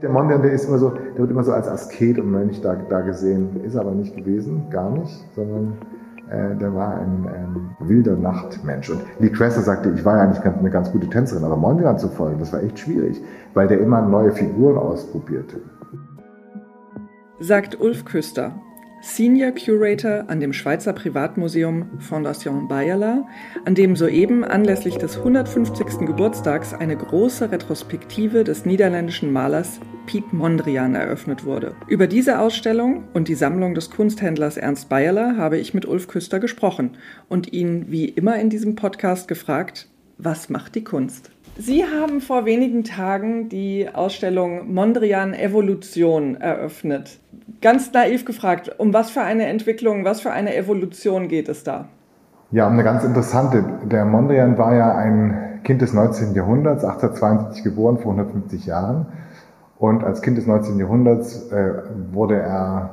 Der 0.00 0.10
Mondrian, 0.10 0.42
der 0.42 0.52
ist 0.52 0.64
immer 0.68 0.78
so, 0.78 0.90
der 0.90 1.18
wird 1.18 1.32
immer 1.32 1.42
so 1.42 1.50
als 1.50 1.66
Asket 1.66 2.20
und 2.20 2.30
Mönch 2.30 2.60
da, 2.60 2.76
da 2.76 3.00
gesehen, 3.00 3.64
ist 3.64 3.74
aber 3.74 3.90
nicht 3.90 4.16
gewesen, 4.16 4.70
gar 4.70 4.92
nicht, 4.92 5.26
sondern 5.34 5.76
äh, 6.30 6.54
der 6.54 6.72
war 6.72 7.00
ein 7.00 7.28
ähm, 7.34 7.70
wilder 7.80 8.14
Nachtmensch. 8.14 8.90
Und 8.90 9.00
Lee 9.18 9.30
Cresser 9.30 9.60
sagte, 9.60 9.90
ich 9.90 10.04
war 10.04 10.18
ja 10.18 10.22
eigentlich 10.22 10.44
eine 10.44 10.70
ganz 10.70 10.92
gute 10.92 11.08
Tänzerin, 11.08 11.42
aber 11.42 11.56
Mondrian 11.56 11.98
zu 11.98 12.06
folgen, 12.06 12.38
das 12.38 12.52
war 12.52 12.62
echt 12.62 12.78
schwierig, 12.78 13.20
weil 13.54 13.66
der 13.66 13.80
immer 13.80 14.00
neue 14.00 14.30
Figuren 14.30 14.78
ausprobierte. 14.78 15.56
Sagt 17.40 17.80
Ulf 17.80 18.04
Küster, 18.04 18.52
Senior 19.00 19.52
Curator 19.52 20.24
an 20.28 20.40
dem 20.40 20.52
Schweizer 20.52 20.92
Privatmuseum 20.92 22.00
Fondation 22.00 22.66
Bayerla, 22.66 23.28
an 23.64 23.76
dem 23.76 23.94
soeben 23.94 24.42
anlässlich 24.42 24.96
des 24.96 25.18
150. 25.18 26.06
Geburtstags 26.06 26.74
eine 26.74 26.96
große 26.96 27.52
Retrospektive 27.52 28.42
des 28.42 28.66
niederländischen 28.66 29.32
Malers 29.32 29.78
Piet 30.06 30.32
Mondrian 30.32 30.96
eröffnet 30.96 31.44
wurde. 31.44 31.76
Über 31.86 32.08
diese 32.08 32.40
Ausstellung 32.40 33.04
und 33.14 33.28
die 33.28 33.36
Sammlung 33.36 33.74
des 33.76 33.90
Kunsthändlers 33.90 34.56
Ernst 34.56 34.88
Bayerla 34.88 35.36
habe 35.36 35.58
ich 35.58 35.74
mit 35.74 35.86
Ulf 35.86 36.08
Küster 36.08 36.40
gesprochen 36.40 36.96
und 37.28 37.52
ihn 37.52 37.92
wie 37.92 38.06
immer 38.06 38.40
in 38.40 38.50
diesem 38.50 38.74
Podcast 38.74 39.28
gefragt, 39.28 39.88
was 40.16 40.48
macht 40.48 40.74
die 40.74 40.82
Kunst? 40.82 41.30
Sie 41.56 41.84
haben 41.84 42.20
vor 42.20 42.44
wenigen 42.44 42.84
Tagen 42.84 43.48
die 43.48 43.88
Ausstellung 43.92 44.72
Mondrian 44.72 45.34
Evolution 45.34 46.36
eröffnet. 46.36 47.18
Ganz 47.60 47.92
naiv 47.92 48.24
gefragt, 48.24 48.78
um 48.78 48.92
was 48.92 49.10
für 49.10 49.22
eine 49.22 49.46
Entwicklung, 49.46 50.04
was 50.04 50.20
für 50.20 50.30
eine 50.30 50.54
Evolution 50.54 51.28
geht 51.28 51.48
es 51.48 51.64
da? 51.64 51.88
Ja, 52.50 52.66
um 52.66 52.74
eine 52.74 52.84
ganz 52.84 53.04
interessante. 53.04 53.64
Der 53.84 54.04
Mondrian 54.04 54.56
war 54.56 54.74
ja 54.74 54.94
ein 54.94 55.60
Kind 55.64 55.82
des 55.82 55.92
19. 55.92 56.34
Jahrhunderts, 56.34 56.84
1872 56.84 57.64
geboren, 57.64 57.98
vor 57.98 58.12
150 58.12 58.66
Jahren. 58.66 59.06
Und 59.78 60.04
als 60.04 60.22
Kind 60.22 60.38
des 60.38 60.46
19. 60.46 60.78
Jahrhunderts 60.78 61.50
äh, 61.50 61.82
wurde 62.12 62.36
er 62.36 62.90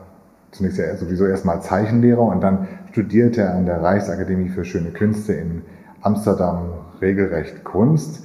zunächst 0.52 0.78
ja 0.78 0.95
sowieso 0.95 1.26
erstmal 1.26 1.61
Zeichenlehrer 1.61 2.22
und 2.22 2.42
dann 2.42 2.67
studierte 2.92 3.42
er 3.42 3.56
an 3.56 3.66
der 3.66 3.81
Reichsakademie 3.81 4.50
für 4.50 4.64
Schöne 4.64 4.92
Künste 4.92 5.33
in 5.33 5.64
Amsterdam 6.02 6.70
regelrecht 7.02 7.64
Kunst 7.64 8.23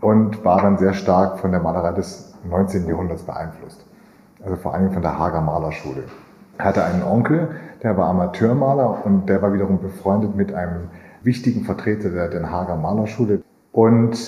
und 0.00 0.44
war 0.44 0.62
dann 0.62 0.78
sehr 0.78 0.94
stark 0.94 1.38
von 1.38 1.52
der 1.52 1.60
Malerei 1.60 1.92
des 1.92 2.34
19. 2.48 2.86
Jahrhunderts 2.86 3.22
beeinflusst. 3.22 3.87
Also 4.42 4.56
vor 4.56 4.74
allem 4.74 4.92
von 4.92 5.02
der 5.02 5.18
Hager 5.18 5.40
Malerschule. 5.40 6.04
Er 6.58 6.64
hatte 6.64 6.84
einen 6.84 7.02
Onkel, 7.02 7.48
der 7.82 7.96
war 7.96 8.08
Amateurmaler 8.08 9.04
und 9.04 9.28
der 9.28 9.42
war 9.42 9.52
wiederum 9.52 9.80
befreundet 9.80 10.34
mit 10.36 10.52
einem 10.52 10.88
wichtigen 11.22 11.64
Vertreter 11.64 12.10
der 12.10 12.28
Den 12.28 12.50
Hager 12.50 12.76
Malerschule. 12.76 13.42
Und 13.72 14.18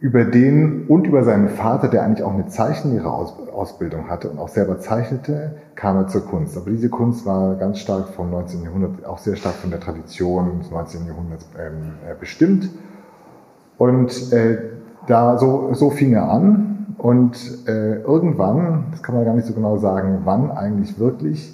über 0.00 0.24
den 0.24 0.86
und 0.88 1.06
über 1.06 1.22
seinen 1.22 1.48
Vater, 1.48 1.86
der 1.86 2.02
eigentlich 2.02 2.24
auch 2.24 2.34
eine 2.34 2.48
Zeichenlehrerausbildung 2.48 4.10
hatte 4.10 4.30
und 4.30 4.38
auch 4.40 4.48
selber 4.48 4.80
zeichnete, 4.80 5.58
kam 5.76 5.96
er 5.96 6.08
zur 6.08 6.26
Kunst. 6.26 6.56
Aber 6.56 6.70
diese 6.70 6.88
Kunst 6.88 7.24
war 7.24 7.54
ganz 7.54 7.78
stark 7.78 8.08
vom 8.08 8.30
19. 8.30 8.64
Jahrhundert, 8.64 9.06
auch 9.06 9.18
sehr 9.18 9.36
stark 9.36 9.54
von 9.54 9.70
der 9.70 9.78
Tradition 9.78 10.58
des 10.58 10.72
19. 10.72 11.06
Jahrhunderts 11.06 11.46
ähm, 11.56 11.92
äh, 12.04 12.14
bestimmt. 12.18 12.68
Und 13.78 14.32
äh, 14.32 14.58
da 15.06 15.38
so, 15.38 15.72
so 15.72 15.90
fing 15.90 16.12
er 16.14 16.28
an 16.28 16.71
und 17.02 17.36
äh, 17.66 17.96
irgendwann, 18.02 18.86
das 18.92 19.02
kann 19.02 19.16
man 19.16 19.24
gar 19.24 19.34
nicht 19.34 19.48
so 19.48 19.54
genau 19.54 19.76
sagen, 19.76 20.20
wann 20.22 20.52
eigentlich 20.52 21.00
wirklich, 21.00 21.52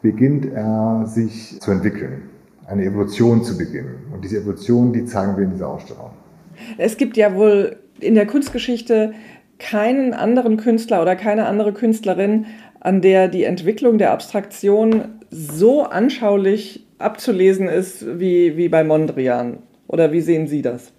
beginnt 0.00 0.46
er 0.46 1.02
sich 1.06 1.60
zu 1.60 1.72
entwickeln, 1.72 2.22
eine 2.68 2.84
Evolution 2.84 3.42
zu 3.42 3.58
beginnen. 3.58 3.96
Und 4.14 4.24
diese 4.24 4.38
Evolution, 4.38 4.92
die 4.92 5.04
zeigen 5.04 5.36
wir 5.36 5.42
in 5.42 5.50
dieser 5.50 5.68
Ausstellung. 5.70 6.10
Es 6.78 6.96
gibt 6.96 7.16
ja 7.16 7.34
wohl 7.34 7.78
in 7.98 8.14
der 8.14 8.28
Kunstgeschichte 8.28 9.12
keinen 9.58 10.14
anderen 10.14 10.56
Künstler 10.56 11.02
oder 11.02 11.16
keine 11.16 11.46
andere 11.46 11.72
Künstlerin, 11.72 12.46
an 12.78 13.00
der 13.00 13.26
die 13.26 13.42
Entwicklung 13.42 13.98
der 13.98 14.12
Abstraktion 14.12 15.16
so 15.30 15.82
anschaulich 15.82 16.86
abzulesen 16.98 17.66
ist 17.66 18.20
wie, 18.20 18.56
wie 18.56 18.68
bei 18.68 18.84
Mondrian. 18.84 19.58
Oder 19.88 20.12
wie 20.12 20.20
sehen 20.20 20.46
Sie 20.46 20.62
das? 20.62 20.92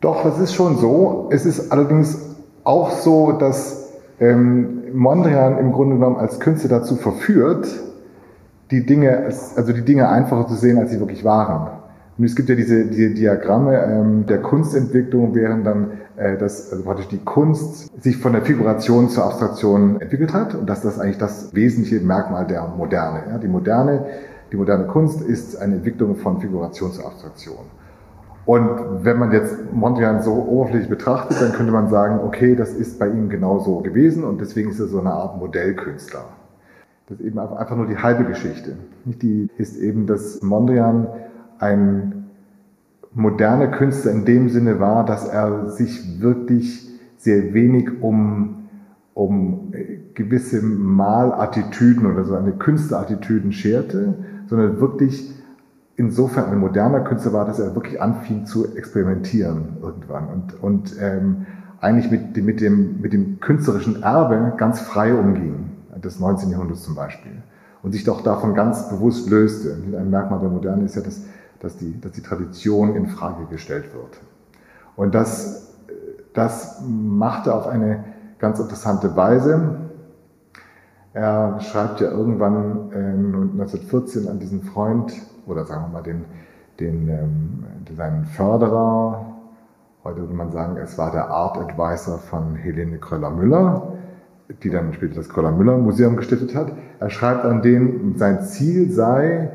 Doch, 0.00 0.24
das 0.24 0.40
ist 0.40 0.52
schon 0.52 0.78
so. 0.78 1.28
Es 1.30 1.46
ist 1.46 1.70
allerdings 1.70 2.30
auch 2.64 2.90
so, 2.90 3.32
dass 3.32 3.92
ähm, 4.18 4.82
Mondrian 4.92 5.58
im 5.58 5.72
Grunde 5.72 5.96
genommen 5.96 6.16
als 6.16 6.40
Künstler 6.40 6.70
dazu 6.70 6.96
verführt, 6.96 7.66
die 8.70 8.86
Dinge, 8.86 9.24
also 9.56 9.72
die 9.72 9.84
Dinge 9.84 10.08
einfacher 10.08 10.46
zu 10.46 10.54
sehen, 10.54 10.78
als 10.78 10.90
sie 10.90 11.00
wirklich 11.00 11.24
waren. 11.24 11.80
Und 12.18 12.24
es 12.24 12.36
gibt 12.36 12.48
ja 12.50 12.54
diese, 12.54 12.86
diese 12.86 13.14
Diagramme 13.14 13.82
ähm, 13.82 14.26
der 14.26 14.42
Kunstentwicklung, 14.42 15.34
während 15.34 15.66
dann 15.66 15.92
äh, 16.16 16.36
das, 16.36 16.70
also 16.70 16.84
praktisch 16.84 17.08
die 17.08 17.24
Kunst 17.24 17.90
sich 18.02 18.18
von 18.18 18.34
der 18.34 18.42
Figuration 18.42 19.08
zur 19.08 19.24
Abstraktion 19.24 20.00
entwickelt 20.00 20.34
hat 20.34 20.54
und 20.54 20.68
dass 20.68 20.82
das 20.82 20.98
eigentlich 20.98 21.18
das 21.18 21.54
wesentliche 21.54 22.04
Merkmal 22.04 22.46
der 22.46 22.68
Moderne. 22.68 23.22
Ja? 23.30 23.38
Die 23.38 23.48
moderne, 23.48 24.04
die 24.52 24.56
moderne 24.56 24.86
Kunst 24.86 25.22
ist 25.22 25.56
eine 25.56 25.76
Entwicklung 25.76 26.16
von 26.16 26.40
Figuration 26.40 26.92
zur 26.92 27.06
Abstraktion. 27.06 27.79
Und 28.50 29.04
wenn 29.04 29.16
man 29.16 29.30
jetzt 29.30 29.72
Mondrian 29.72 30.22
so 30.22 30.32
oberflächlich 30.32 30.90
betrachtet, 30.90 31.40
dann 31.40 31.52
könnte 31.52 31.70
man 31.70 31.88
sagen, 31.88 32.18
okay, 32.18 32.56
das 32.56 32.72
ist 32.72 32.98
bei 32.98 33.06
ihm 33.06 33.28
genauso 33.28 33.78
gewesen 33.78 34.24
und 34.24 34.40
deswegen 34.40 34.70
ist 34.70 34.80
er 34.80 34.88
so 34.88 34.98
eine 34.98 35.12
Art 35.12 35.38
Modellkünstler. 35.38 36.24
Das 37.06 37.20
ist 37.20 37.26
eben 37.26 37.38
einfach 37.38 37.76
nur 37.76 37.86
die 37.86 37.98
halbe 37.98 38.24
Geschichte. 38.24 38.74
Die 39.04 39.48
ist 39.56 39.76
eben, 39.76 40.08
dass 40.08 40.42
Mondrian 40.42 41.06
ein 41.60 42.24
moderner 43.14 43.68
Künstler 43.68 44.10
in 44.10 44.24
dem 44.24 44.48
Sinne 44.48 44.80
war, 44.80 45.06
dass 45.06 45.28
er 45.28 45.70
sich 45.70 46.20
wirklich 46.20 46.90
sehr 47.18 47.54
wenig 47.54 48.02
um, 48.02 48.68
um 49.14 49.72
gewisse 50.14 50.60
Malattitüden 50.60 52.04
oder 52.04 52.24
so 52.24 52.34
eine 52.34 52.50
Künstlerattitüden 52.50 53.52
scherte, 53.52 54.14
sondern 54.48 54.80
wirklich 54.80 55.39
insofern 56.00 56.46
ein 56.46 56.58
moderner 56.58 57.00
Künstler 57.00 57.34
war, 57.34 57.44
dass 57.44 57.58
er 57.58 57.74
wirklich 57.74 58.00
anfing 58.00 58.46
zu 58.46 58.74
experimentieren 58.74 59.76
irgendwann 59.82 60.28
und, 60.28 60.62
und 60.62 60.96
ähm, 60.98 61.46
eigentlich 61.82 62.10
mit, 62.10 62.42
mit, 62.42 62.62
dem, 62.62 63.02
mit 63.02 63.12
dem 63.12 63.38
künstlerischen 63.40 64.02
Erbe 64.02 64.54
ganz 64.56 64.80
frei 64.80 65.14
umging, 65.14 65.72
des 66.02 66.18
19. 66.18 66.50
Jahrhunderts 66.50 66.84
zum 66.84 66.94
Beispiel, 66.94 67.42
und 67.82 67.92
sich 67.92 68.04
doch 68.04 68.22
davon 68.22 68.54
ganz 68.54 68.88
bewusst 68.88 69.28
löste. 69.28 69.76
Ein 69.92 70.08
Merkmal 70.08 70.40
der 70.40 70.48
Moderne 70.48 70.84
ist 70.84 70.96
ja, 70.96 71.02
dass, 71.02 71.20
dass, 71.60 71.76
die, 71.76 72.00
dass 72.00 72.12
die 72.12 72.22
Tradition 72.22 72.96
in 72.96 73.08
Frage 73.08 73.44
gestellt 73.50 73.92
wird. 73.92 74.20
Und 74.96 75.14
das, 75.14 75.74
das 76.32 76.80
machte 76.88 77.54
auf 77.54 77.66
eine 77.66 78.04
ganz 78.38 78.58
interessante 78.58 79.16
Weise. 79.16 79.76
Er 81.12 81.60
schreibt 81.60 82.00
ja 82.00 82.10
irgendwann 82.10 82.90
äh, 82.92 82.96
1914 82.96 84.28
an 84.28 84.38
diesen 84.38 84.62
Freund 84.62 85.12
oder 85.46 85.64
sagen 85.64 85.84
wir 85.86 85.88
mal 85.88 86.02
den, 86.02 86.24
den, 86.78 87.08
ähm, 87.08 87.64
seinen 87.96 88.24
Förderer. 88.24 89.26
Heute 90.04 90.20
würde 90.20 90.34
man 90.34 90.50
sagen, 90.50 90.76
es 90.76 90.96
war 90.96 91.10
der 91.10 91.28
Art 91.28 91.58
Advisor 91.58 92.18
von 92.18 92.56
Helene 92.56 92.98
Kröller-Müller, 92.98 93.92
die 94.62 94.70
dann 94.70 94.92
später 94.94 95.16
das 95.16 95.28
Kröller-Müller-Museum 95.28 96.16
gestiftet 96.16 96.54
hat. 96.54 96.72
Er 96.98 97.10
schreibt 97.10 97.44
an 97.44 97.62
den, 97.62 98.16
sein 98.16 98.42
Ziel 98.42 98.90
sei, 98.90 99.50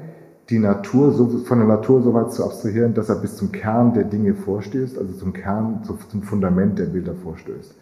die 0.50 0.60
Natur 0.60 1.12
so, 1.12 1.28
von 1.40 1.60
der 1.60 1.68
Natur 1.68 2.04
so 2.04 2.14
weit 2.14 2.32
zu 2.32 2.44
abstrahieren, 2.44 2.94
dass 2.94 3.10
er 3.10 3.16
bis 3.16 3.36
zum 3.36 3.52
Kern 3.52 3.94
der 3.94 4.04
Dinge 4.04 4.36
vorstößt, 4.36 4.98
also 4.98 5.14
zum 5.14 5.34
Kern, 5.34 5.82
zum 5.84 6.22
Fundament 6.22 6.78
der 6.78 6.86
Bilder 6.86 7.16
vorstößt. 7.16 7.76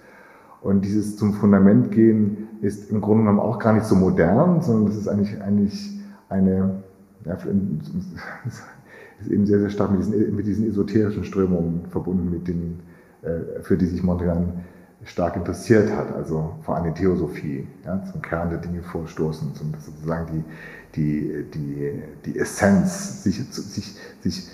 Und 0.62 0.86
dieses 0.86 1.18
zum 1.18 1.34
Fundament 1.34 1.92
gehen 1.92 2.48
ist 2.62 2.90
im 2.90 3.02
Grunde 3.02 3.24
genommen 3.24 3.42
auch 3.42 3.60
gar 3.60 3.74
nicht 3.74 3.86
so 3.86 3.96
modern, 3.96 4.62
sondern 4.62 4.86
das 4.86 4.96
ist 4.96 5.10
eigentlich, 5.10 5.42
eigentlich 5.42 6.00
eine, 6.30 6.83
ja, 7.26 7.34
ist 9.22 9.32
eben 9.32 9.46
sehr, 9.46 9.60
sehr 9.60 9.70
stark 9.70 9.92
mit 9.92 10.02
diesen, 10.02 10.36
mit 10.36 10.48
diesen 10.48 10.68
esoterischen 10.68 11.24
Strömungen 11.24 11.86
verbunden, 11.90 12.30
mit 12.30 12.48
denen, 12.48 12.82
äh, 13.22 13.62
für 13.62 13.78
die 13.78 13.86
sich 13.86 14.04
Mondrian 14.04 14.64
stark 15.06 15.36
interessiert 15.36 15.92
hat, 15.92 16.14
also 16.14 16.56
vor 16.62 16.76
allem 16.76 16.94
die 16.94 17.02
Theosophie, 17.02 17.68
ja, 17.86 18.02
zum 18.12 18.22
Kern 18.22 18.50
der 18.50 18.60
Dinge 18.60 18.82
vorstoßen, 18.84 19.54
zum, 19.54 19.74
sozusagen 19.80 20.28
die, 20.32 20.44
die, 20.96 21.46
die, 21.54 22.04
die 22.26 22.40
Essenz, 22.40 23.24
sich, 23.24 23.44
sich, 23.50 23.98
sich 24.22 24.50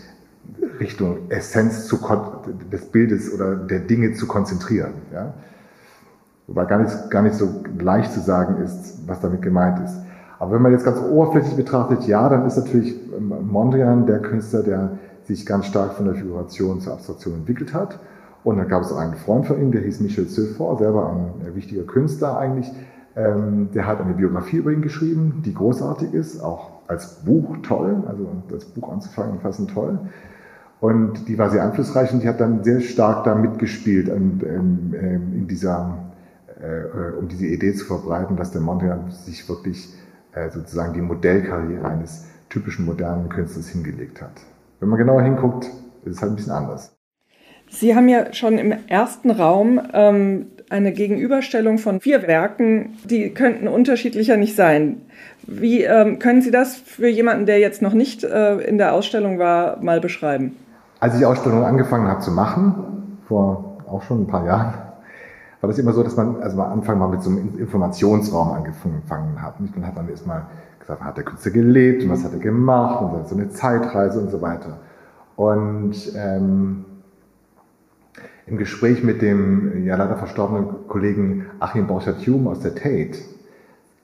Richtung 0.80 1.30
Essenz 1.30 1.88
zu, 1.88 2.00
des 2.72 2.86
Bildes 2.86 3.34
oder 3.34 3.56
der 3.56 3.80
Dinge 3.80 4.14
zu 4.14 4.28
konzentrieren. 4.28 4.94
Ja. 5.14 5.34
Wobei 6.48 6.66
gar 6.66 6.80
nicht, 6.80 7.12
gar 7.12 7.22
nicht 7.22 7.36
so 7.36 7.64
leicht 7.78 8.12
zu 8.12 8.22
sagen 8.22 8.64
ist, 8.64 9.08
was 9.08 9.20
damit 9.20 9.42
gemeint 9.42 9.86
ist. 9.86 9.96
Aber 10.40 10.54
wenn 10.54 10.62
man 10.62 10.72
jetzt 10.72 10.86
ganz 10.86 11.00
oberflächlich 11.02 11.56
betrachtet, 11.56 12.08
ja, 12.08 12.28
dann 12.30 12.48
ist 12.48 12.58
natürlich 12.58 12.96
ähm, 13.16 13.34
Mondrian 13.52 14.06
der 14.06 14.20
Künstler, 14.20 14.64
der 14.64 14.92
sich 15.26 15.46
ganz 15.46 15.66
stark 15.66 15.94
von 15.94 16.06
der 16.06 16.16
Figuration 16.16 16.80
zur 16.80 16.94
Abstraktion 16.94 17.36
entwickelt 17.36 17.74
hat. 17.74 18.00
Und 18.44 18.58
dann 18.58 18.70
gab 18.70 18.84
es 18.84 18.94
einen 18.94 19.16
Freund 19.16 19.46
von 19.46 19.62
ihm, 19.62 19.72
der 19.72 19.82
hieß 19.82 20.00
Michel 20.00 20.28
Seufort, 20.28 20.80
selber 20.80 21.10
ein 21.10 21.46
äh, 21.46 21.56
wichtiger 21.56 21.84
Künstler 21.84 22.38
eigentlich. 22.38 22.72
Ähm, 23.18 23.70
der 23.74 23.86
hat 23.86 24.00
eine 24.00 24.14
Biografie 24.14 24.58
über 24.58 24.72
ihn 24.72 24.82
geschrieben, 24.82 25.44
die 25.46 25.54
großartig 25.54 26.14
ist, 26.14 26.42
auch 26.42 26.72
als 26.88 27.26
Buch 27.26 27.58
toll, 27.62 28.04
also 28.08 28.28
das 28.50 28.66
Buch 28.66 28.92
anzufangen, 28.92 29.42
fassen 29.42 29.68
toll. 29.68 30.00
Und 30.80 31.28
die 31.28 31.38
war 31.38 31.50
sehr 31.50 31.64
einflussreich 31.64 32.14
und 32.14 32.24
die 32.24 32.30
hat 32.30 32.40
dann 32.40 32.64
sehr 32.64 32.80
stark 32.80 33.26
da 33.26 33.36
mitgespielt 33.36 34.08
in, 34.08 34.40
in, 34.40 34.94
in 35.34 35.48
dieser 35.48 35.98
äh, 36.62 37.18
um 37.18 37.28
diese 37.28 37.46
Idee 37.46 37.74
zu 37.74 37.86
verbreiten, 37.86 38.38
dass 38.38 38.52
der 38.52 38.62
Mondrian 38.62 39.12
sich 39.12 39.48
wirklich 39.50 39.94
äh, 39.94 39.99
sozusagen 40.52 40.94
die 40.94 41.02
Modellkarriere 41.02 41.88
eines 41.88 42.26
typischen 42.50 42.86
modernen 42.86 43.30
Künstlers 43.30 43.70
hingelegt 43.70 44.22
hat. 44.22 44.32
Wenn 44.80 44.90
man 44.90 44.98
genauer 44.98 45.22
hinguckt, 45.22 45.66
ist 46.06 46.16
es 46.16 46.22
halt 46.22 46.34
ein 46.34 46.36
bisschen 46.36 46.54
anders. 46.54 46.96
Sie 47.70 47.96
haben 47.96 48.10
ja 48.10 48.34
schon 48.34 48.58
im 48.58 48.74
ersten 48.88 49.30
Raum 49.30 49.80
ähm, 49.94 50.48
eine 50.70 50.92
Gegenüberstellung 50.92 51.78
von 51.78 52.00
vier 52.00 52.28
Werken, 52.28 52.98
die 53.04 53.34
könnten 53.34 53.68
unterschiedlicher 53.68 54.38
nicht 54.38 54.56
sein. 54.56 55.02
Wie 55.44 55.84
ähm, 55.84 56.20
können 56.20 56.42
Sie 56.42 56.52
das 56.52 56.76
für 56.76 57.08
jemanden, 57.08 57.46
der 57.46 57.60
jetzt 57.60 57.82
noch 57.82 57.94
nicht 57.94 58.24
äh, 58.24 58.58
in 58.62 58.78
der 58.78 58.94
Ausstellung 58.94 59.40
war, 59.40 59.82
mal 59.84 60.00
beschreiben? 60.00 60.56
Als 61.00 61.14
ich 61.14 61.20
die 61.20 61.26
Ausstellung 61.26 61.64
angefangen 61.64 62.08
habe 62.08 62.22
zu 62.22 62.32
machen, 62.32 63.18
vor 63.28 63.78
auch 63.88 64.04
schon 64.04 64.24
ein 64.24 64.28
paar 64.28 64.46
Jahren, 64.46 64.74
war 65.62 65.68
das 65.68 65.78
immer 65.78 65.94
so, 65.94 66.04
dass 66.04 66.16
man 66.16 66.42
also 66.42 66.62
am 66.62 66.72
Anfang 66.72 67.00
mal 67.00 67.10
mit 67.10 67.22
so 67.22 67.30
einem 67.30 67.58
Informationsraum 67.58 68.52
angefangen 68.54 69.42
hat. 69.42 69.60
Und 69.60 69.76
dann 69.76 69.86
hat 69.86 69.96
man 69.96 70.08
erstmal 70.10 70.46
gesagt, 70.80 71.02
hat 71.02 71.18
der 71.18 71.24
Künstler 71.24 71.52
gelebt 71.52 72.04
und 72.04 72.10
was 72.10 72.24
hat 72.24 72.34
er 72.34 72.40
gemacht 72.40 73.02
und 73.02 73.28
so 73.28 73.36
eine 73.36 73.50
Zeitreise 73.50 74.20
und 74.20 74.32
so 74.32 74.42
weiter. 74.42 74.80
Und 75.36 76.14
ähm, 76.16 76.86
im 78.48 78.58
Gespräch 78.58 79.04
mit 79.04 79.22
dem 79.22 79.86
ja 79.86 79.96
leider 79.96 80.18
verstorbenen 80.18 80.88
Kollegen 80.88 81.46
Achim 81.60 81.88
Borchardt-Hume 81.88 82.50
aus 82.50 82.62
der 82.62 82.76
Tate 82.76 83.20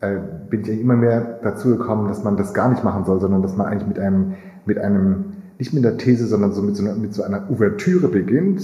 äh, 0.01 0.17
bin 0.49 0.61
ich 0.61 0.79
immer 0.79 0.95
mehr 0.95 1.39
dazu 1.41 1.69
gekommen, 1.69 2.07
dass 2.07 2.23
man 2.23 2.37
das 2.37 2.53
gar 2.53 2.69
nicht 2.69 2.83
machen 2.83 3.05
soll, 3.05 3.19
sondern 3.19 3.41
dass 3.41 3.55
man 3.55 3.67
eigentlich 3.67 3.87
mit 3.87 3.99
einem, 3.99 4.35
mit 4.65 4.77
einem 4.77 5.33
nicht 5.57 5.73
mit 5.73 5.85
einer 5.85 5.97
These, 5.97 6.27
sondern 6.27 6.51
so 6.51 6.61
mit 6.61 6.75
so 6.75 6.83
einer, 6.83 6.95
mit 6.95 7.13
so 7.13 7.23
einer 7.23 7.49
Ouvertüre 7.49 8.09
beginnt, 8.09 8.61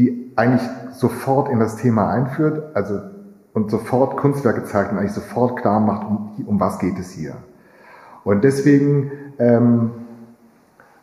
die 0.00 0.32
eigentlich 0.36 0.66
sofort 0.92 1.50
in 1.50 1.60
das 1.60 1.76
Thema 1.76 2.10
einführt, 2.10 2.74
also 2.74 3.00
und 3.52 3.70
sofort 3.70 4.16
Kunstwerke 4.16 4.64
zeigt 4.64 4.92
und 4.92 4.98
eigentlich 4.98 5.12
sofort 5.12 5.60
klar 5.60 5.80
macht, 5.80 6.06
um, 6.06 6.32
um 6.46 6.60
was 6.60 6.78
geht 6.78 6.98
es 6.98 7.10
hier. 7.10 7.34
Und 8.24 8.44
deswegen 8.44 9.10
ähm, 9.38 9.90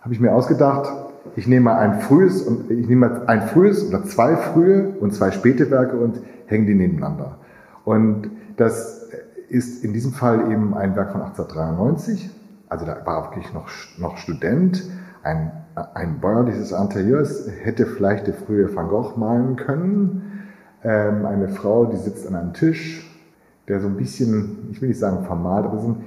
habe 0.02 0.14
ich 0.14 0.20
mir 0.20 0.34
ausgedacht, 0.34 0.90
ich 1.36 1.48
nehme 1.48 1.66
mal 1.66 1.78
ein 1.78 2.00
frühes 2.00 2.42
und 2.42 2.72
ich 2.72 2.88
nehme 2.88 3.10
mal 3.10 3.28
ein 3.28 3.44
frühes 3.44 3.88
oder 3.88 4.04
zwei 4.06 4.36
frühe 4.36 4.96
und 5.00 5.14
zwei 5.14 5.32
späte 5.32 5.70
Werke 5.70 5.98
und 5.98 6.22
hänge 6.48 6.66
die 6.66 6.74
nebeneinander. 6.74 7.38
Und 7.86 8.32
das 8.56 9.10
ist 9.50 9.84
in 9.84 9.94
diesem 9.94 10.14
Fall 10.14 10.52
eben 10.52 10.74
ein 10.74 10.96
Werk 10.96 11.12
von 11.12 11.22
1893. 11.22 12.30
Also 12.70 12.86
da 12.86 13.06
war 13.06 13.26
wirklich 13.26 13.54
noch, 13.54 13.68
noch 13.98 14.18
Student, 14.18 14.84
ein, 15.24 15.52
ein 15.94 16.20
bäuerliches 16.20 16.72
Interieurs, 16.72 17.50
hätte 17.62 17.86
vielleicht 17.86 18.28
der 18.28 18.34
frühe 18.34 18.74
Van 18.76 18.88
Gogh 18.88 19.18
malen 19.18 19.56
können. 19.56 20.50
Ähm, 20.84 21.26
eine 21.26 21.50
Frau, 21.50 21.86
die 21.86 21.98
sitzt 21.98 22.28
an 22.28 22.36
einem 22.36 22.54
Tisch, 22.54 23.10
der 23.68 23.80
so 23.80 23.88
ein 23.88 23.98
bisschen, 23.98 24.70
ich 24.72 24.82
will 24.82 24.90
nicht 24.90 25.00
sagen 25.00 25.26
vermalt, 25.26 25.66
aber 25.66 25.80
so 25.80 25.98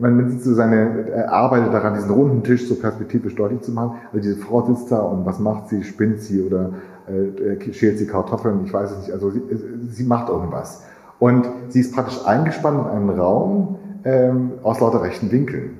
man 0.00 0.30
sieht 0.30 0.42
so 0.42 0.54
seine, 0.54 1.08
er 1.10 1.32
arbeitet 1.32 1.72
daran, 1.72 1.94
diesen 1.94 2.10
runden 2.10 2.42
Tisch 2.42 2.66
so 2.66 2.74
perspektivisch 2.74 3.34
deutlich 3.34 3.60
zu 3.60 3.72
machen. 3.72 3.98
Also 4.12 4.22
diese 4.22 4.36
Frau 4.36 4.64
sitzt 4.66 4.90
da 4.90 5.00
und 5.00 5.26
was 5.26 5.38
macht 5.38 5.68
sie? 5.68 5.82
Spinnt 5.84 6.20
sie 6.20 6.42
oder 6.42 6.70
äh, 7.06 7.72
schält 7.72 7.98
sie 7.98 8.06
Kartoffeln? 8.06 8.64
Ich 8.64 8.72
weiß 8.72 8.90
es 8.92 8.98
nicht. 8.98 9.12
Also 9.12 9.30
sie, 9.30 9.42
sie 9.90 10.04
macht 10.04 10.28
irgendwas. 10.28 10.84
Und 11.18 11.46
sie 11.68 11.80
ist 11.80 11.94
praktisch 11.94 12.24
eingespannt 12.24 12.86
in 12.86 12.96
einen 12.96 13.10
Raum 13.10 13.76
ähm, 14.04 14.52
aus 14.62 14.80
lauter 14.80 15.02
rechten 15.02 15.30
Winkeln. 15.30 15.79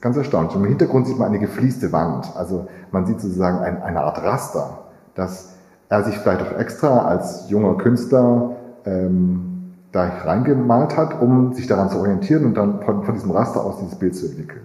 Ganz 0.00 0.16
erstaunlich. 0.16 0.54
Und 0.54 0.62
im 0.62 0.68
Hintergrund 0.68 1.06
sieht 1.06 1.18
man 1.18 1.28
eine 1.28 1.38
geflieste 1.38 1.92
Wand. 1.92 2.34
Also 2.34 2.68
man 2.90 3.06
sieht 3.06 3.20
sozusagen 3.20 3.58
ein, 3.58 3.82
eine 3.82 4.00
Art 4.00 4.22
Raster, 4.22 4.78
dass 5.14 5.54
er 5.88 6.02
sich 6.04 6.18
vielleicht 6.18 6.42
auch 6.42 6.58
extra 6.58 7.06
als 7.06 7.48
junger 7.48 7.76
Künstler 7.76 8.56
ähm, 8.84 9.74
da 9.92 10.08
reingemalt 10.24 10.96
hat, 10.96 11.20
um 11.20 11.54
sich 11.54 11.66
daran 11.66 11.88
zu 11.88 11.98
orientieren 11.98 12.44
und 12.44 12.54
dann 12.54 12.82
von, 12.82 13.04
von 13.04 13.14
diesem 13.14 13.30
Raster 13.30 13.64
aus 13.64 13.78
dieses 13.78 13.96
Bild 13.96 14.16
zu 14.16 14.26
entwickeln. 14.26 14.62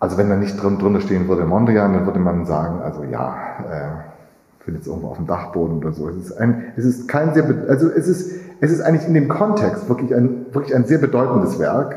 Also 0.00 0.18
wenn 0.18 0.28
da 0.28 0.36
nicht 0.36 0.60
drin, 0.62 0.78
drunter 0.78 1.00
stehen 1.00 1.28
würde 1.28 1.44
Mondrian, 1.44 1.94
dann 1.94 2.06
würde 2.06 2.18
man 2.18 2.44
sagen, 2.44 2.82
also 2.82 3.04
ja, 3.04 3.36
äh, 3.70 4.62
findet 4.64 4.82
es 4.82 4.88
irgendwo 4.88 5.08
auf 5.08 5.16
dem 5.16 5.26
Dachboden 5.26 5.78
oder 5.78 5.92
so. 5.92 6.08
Es 6.08 6.16
ist, 6.16 6.32
ein, 6.32 6.72
es 6.76 6.84
ist 6.84 7.08
kein 7.08 7.32
sehr, 7.34 7.44
also 7.68 7.88
es 7.88 8.08
ist, 8.08 8.32
es 8.60 8.70
ist 8.70 8.80
eigentlich 8.80 9.06
in 9.06 9.14
dem 9.14 9.28
Kontext 9.28 9.88
wirklich 9.88 10.14
ein, 10.14 10.46
wirklich 10.52 10.74
ein 10.74 10.84
sehr 10.84 10.98
bedeutendes 10.98 11.58
Werk, 11.58 11.96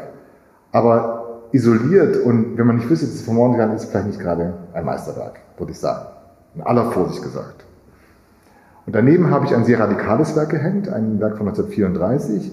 aber 0.77 1.41
isoliert 1.51 2.18
und 2.24 2.56
wenn 2.56 2.68
man 2.68 2.75
nicht 2.75 2.88
wüsste, 2.89 3.07
dass 3.07 3.15
es 3.15 3.21
von 3.24 3.35
Mondrian 3.35 3.74
ist, 3.74 3.85
vielleicht 3.85 4.07
nicht 4.07 4.19
gerade 4.19 4.53
ein 4.74 4.85
Meisterwerk, 4.85 5.39
würde 5.57 5.71
ich 5.71 5.79
sagen. 5.79 6.06
In 6.53 6.62
aller 6.62 6.91
Vorsicht 6.91 7.24
gesagt. 7.24 7.65
Und 8.85 8.95
daneben 8.95 9.31
habe 9.31 9.45
ich 9.45 9.56
ein 9.56 9.65
sehr 9.65 9.79
radikales 9.79 10.35
Werk 10.35 10.50
gehängt, 10.50 10.88
ein 10.88 11.19
Werk 11.19 11.38
von 11.38 11.47
1934, 11.47 12.51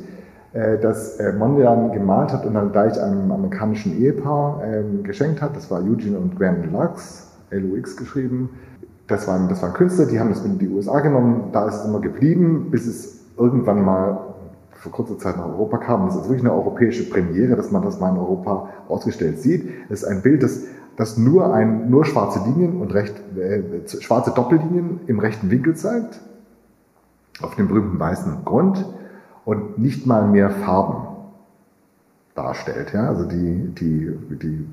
äh, 0.54 0.78
das 0.78 1.20
äh, 1.20 1.32
Mondrian 1.34 1.92
gemalt 1.92 2.32
hat 2.32 2.46
und 2.46 2.54
dann 2.54 2.72
gleich 2.72 3.00
einem 3.00 3.30
amerikanischen 3.30 4.00
Ehepaar 4.00 4.62
ähm, 4.64 5.02
geschenkt 5.02 5.42
hat. 5.42 5.54
Das 5.54 5.70
war 5.70 5.82
Eugene 5.82 6.18
und 6.18 6.38
Graham 6.38 6.72
Lux, 6.72 7.28
LUX 7.50 7.96
geschrieben. 7.96 8.50
Das 9.06 9.28
waren, 9.28 9.50
das 9.50 9.62
waren 9.62 9.74
Künstler, 9.74 10.06
die 10.06 10.18
haben 10.18 10.30
das 10.30 10.42
in 10.44 10.58
die 10.58 10.68
USA 10.68 11.00
genommen. 11.00 11.50
Da 11.52 11.68
ist 11.68 11.76
es 11.76 11.84
immer 11.84 12.00
geblieben, 12.00 12.68
bis 12.70 12.86
es 12.86 13.20
irgendwann 13.36 13.84
mal 13.84 14.33
vor 14.84 14.92
kurzer 14.92 15.18
Zeit 15.18 15.38
nach 15.38 15.46
Europa 15.46 15.78
kam. 15.78 16.06
Das 16.06 16.14
ist 16.14 16.24
wirklich 16.24 16.42
eine 16.42 16.52
europäische 16.52 17.08
Premiere, 17.08 17.56
dass 17.56 17.70
man 17.70 17.82
das 17.82 18.00
mal 18.00 18.10
in 18.10 18.18
Europa 18.18 18.68
ausgestellt 18.86 19.40
sieht. 19.40 19.66
Das 19.88 20.02
ist 20.02 20.04
ein 20.08 20.20
Bild, 20.20 20.42
das 20.42 20.64
das 20.96 21.18
nur, 21.18 21.52
ein, 21.52 21.90
nur 21.90 22.04
schwarze 22.04 22.40
Linien 22.44 22.80
und 22.80 22.94
recht, 22.94 23.14
äh, 23.36 23.88
schwarze 24.00 24.30
Doppellinien 24.30 25.00
im 25.06 25.18
rechten 25.18 25.50
Winkel 25.50 25.74
zeigt, 25.74 26.20
auf 27.40 27.56
dem 27.56 27.66
berühmten 27.66 27.98
weißen 27.98 28.44
Grund 28.44 28.84
und 29.44 29.78
nicht 29.78 30.06
mal 30.06 30.28
mehr 30.28 30.50
Farben 30.50 31.08
darstellt. 32.36 32.92
Ja? 32.92 33.08
Also 33.08 33.24
die, 33.24 33.74
die, 33.74 34.16
die, 34.40 34.68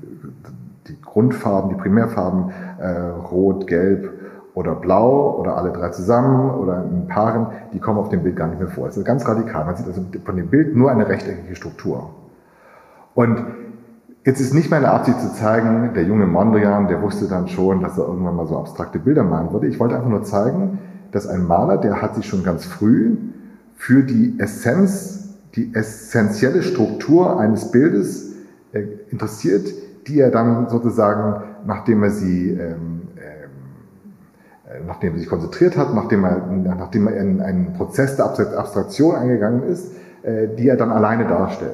die 0.86 1.02
Grundfarben, 1.02 1.70
die 1.70 1.76
Primärfarben, 1.76 2.52
äh, 2.78 3.08
rot, 3.08 3.66
gelb 3.66 4.21
oder 4.54 4.74
blau 4.74 5.38
oder 5.38 5.56
alle 5.56 5.72
drei 5.72 5.88
zusammen 5.90 6.50
oder 6.50 6.84
in 6.84 7.06
Paaren, 7.08 7.46
die 7.72 7.78
kommen 7.78 7.98
auf 7.98 8.10
dem 8.10 8.22
Bild 8.22 8.36
gar 8.36 8.48
nicht 8.48 8.58
mehr 8.58 8.68
vor. 8.68 8.86
Das 8.86 8.96
ist 8.96 9.04
ganz 9.04 9.26
radikal. 9.26 9.64
Man 9.64 9.76
sieht 9.76 9.86
also 9.86 10.04
von 10.24 10.36
dem 10.36 10.48
Bild 10.48 10.76
nur 10.76 10.90
eine 10.90 11.08
rechteckige 11.08 11.56
Struktur. 11.56 12.10
Und 13.14 13.44
Jetzt 14.24 14.40
ist 14.40 14.54
nicht 14.54 14.70
meine 14.70 14.88
Absicht 14.92 15.20
zu 15.20 15.34
zeigen, 15.34 15.94
der 15.94 16.04
junge 16.04 16.26
Mondrian, 16.26 16.86
der 16.86 17.02
wusste 17.02 17.26
dann 17.26 17.48
schon, 17.48 17.80
dass 17.80 17.98
er 17.98 18.06
irgendwann 18.06 18.36
mal 18.36 18.46
so 18.46 18.56
abstrakte 18.56 19.00
Bilder 19.00 19.24
malen 19.24 19.52
würde. 19.52 19.66
Ich 19.66 19.80
wollte 19.80 19.96
einfach 19.96 20.08
nur 20.08 20.22
zeigen, 20.22 20.78
dass 21.10 21.26
ein 21.26 21.44
Maler, 21.44 21.76
der 21.76 22.00
hat 22.00 22.14
sich 22.14 22.26
schon 22.26 22.44
ganz 22.44 22.64
früh 22.64 23.16
für 23.74 24.04
die 24.04 24.36
Essenz, 24.38 25.34
die 25.56 25.74
essentielle 25.74 26.62
Struktur 26.62 27.40
eines 27.40 27.72
Bildes 27.72 28.36
äh, 28.72 28.84
interessiert, 29.10 29.66
die 30.06 30.20
er 30.20 30.30
dann 30.30 30.68
sozusagen, 30.68 31.42
nachdem 31.66 32.04
er 32.04 32.10
sie, 32.10 32.50
ähm, 32.50 33.02
äh, 33.16 33.41
nachdem 34.86 35.14
er 35.14 35.18
sich 35.18 35.28
konzentriert 35.28 35.76
hat, 35.76 35.94
nachdem 35.94 36.24
er, 36.24 36.46
nachdem 36.46 37.08
er 37.08 37.16
in 37.16 37.40
einen 37.40 37.72
Prozess 37.74 38.16
der 38.16 38.26
Abstraktion 38.26 39.14
eingegangen 39.14 39.62
ist, 39.64 39.92
äh, 40.22 40.48
die 40.56 40.68
er 40.68 40.76
dann 40.76 40.90
alleine 40.90 41.26
darstellt. 41.26 41.72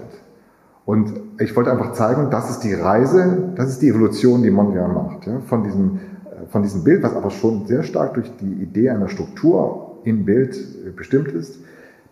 Und 0.84 1.12
ich 1.38 1.54
wollte 1.54 1.70
einfach 1.70 1.92
zeigen, 1.92 2.30
das 2.30 2.50
ist 2.50 2.60
die 2.60 2.72
Reise, 2.72 3.52
das 3.56 3.68
ist 3.68 3.82
die 3.82 3.88
Evolution, 3.88 4.42
die 4.42 4.50
Mondrian 4.50 4.94
macht. 4.94 5.26
Ja? 5.26 5.40
Von, 5.40 5.64
diesem, 5.64 5.96
äh, 6.24 6.46
von 6.48 6.62
diesem 6.62 6.84
Bild, 6.84 7.02
was 7.02 7.14
aber 7.14 7.30
schon 7.30 7.66
sehr 7.66 7.82
stark 7.82 8.14
durch 8.14 8.30
die 8.38 8.52
Idee 8.62 8.90
einer 8.90 9.08
Struktur 9.08 9.98
im 10.04 10.24
Bild 10.24 10.56
äh, 10.56 10.90
bestimmt 10.90 11.28
ist, 11.28 11.58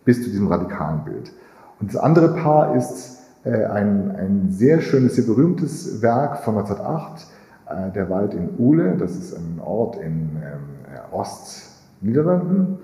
bis 0.05 0.23
zu 0.23 0.29
diesem 0.29 0.47
radikalen 0.47 1.03
Bild. 1.03 1.31
Und 1.79 1.93
das 1.93 2.01
andere 2.01 2.33
Paar 2.35 2.75
ist 2.75 3.15
ein, 3.43 4.11
ein 4.11 4.47
sehr 4.49 4.81
schönes, 4.81 5.15
sehr 5.15 5.25
berühmtes 5.25 6.01
Werk 6.01 6.39
von 6.39 6.57
1908, 6.57 7.27
äh, 7.69 7.91
der 7.91 8.09
Wald 8.09 8.33
in 8.33 8.49
Uhle, 8.57 8.95
das 8.97 9.15
ist 9.15 9.33
ein 9.35 9.59
Ort 9.63 9.97
in 9.97 10.37
ähm, 10.41 10.76
Ostniederlanden. 11.11 12.79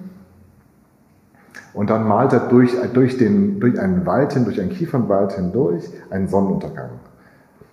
Und 1.73 1.89
dann 1.89 2.07
malt 2.07 2.33
er 2.33 2.41
durch, 2.41 2.75
durch, 2.93 3.17
den, 3.17 3.59
durch 3.59 3.79
einen 3.79 4.05
Wald 4.05 4.33
hin, 4.33 4.45
durch 4.45 4.61
einen 4.61 4.69
Kiefernwald 4.69 5.33
hindurch 5.33 5.89
einen 6.09 6.27
Sonnenuntergang. 6.27 6.89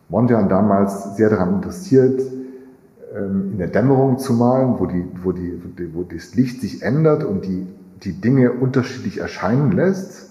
Mondrian 0.09 0.49
damals 0.49 1.17
sehr 1.17 1.31
daran 1.31 1.57
interessiert, 1.57 2.21
ähm, 3.15 3.53
in 3.53 3.59
der 3.59 3.69
Dämmerung 3.69 4.19
zu 4.19 4.33
malen, 4.33 4.79
wo, 4.79 4.87
die, 4.87 5.05
wo, 5.23 5.33
die, 5.33 5.61
wo 5.93 6.03
das 6.03 6.35
Licht 6.35 6.61
sich 6.61 6.83
ändert 6.83 7.25
und 7.25 7.45
die, 7.45 7.67
die 8.03 8.21
Dinge 8.21 8.53
unterschiedlich 8.53 9.19
erscheinen 9.19 9.73
lässt. 9.73 10.31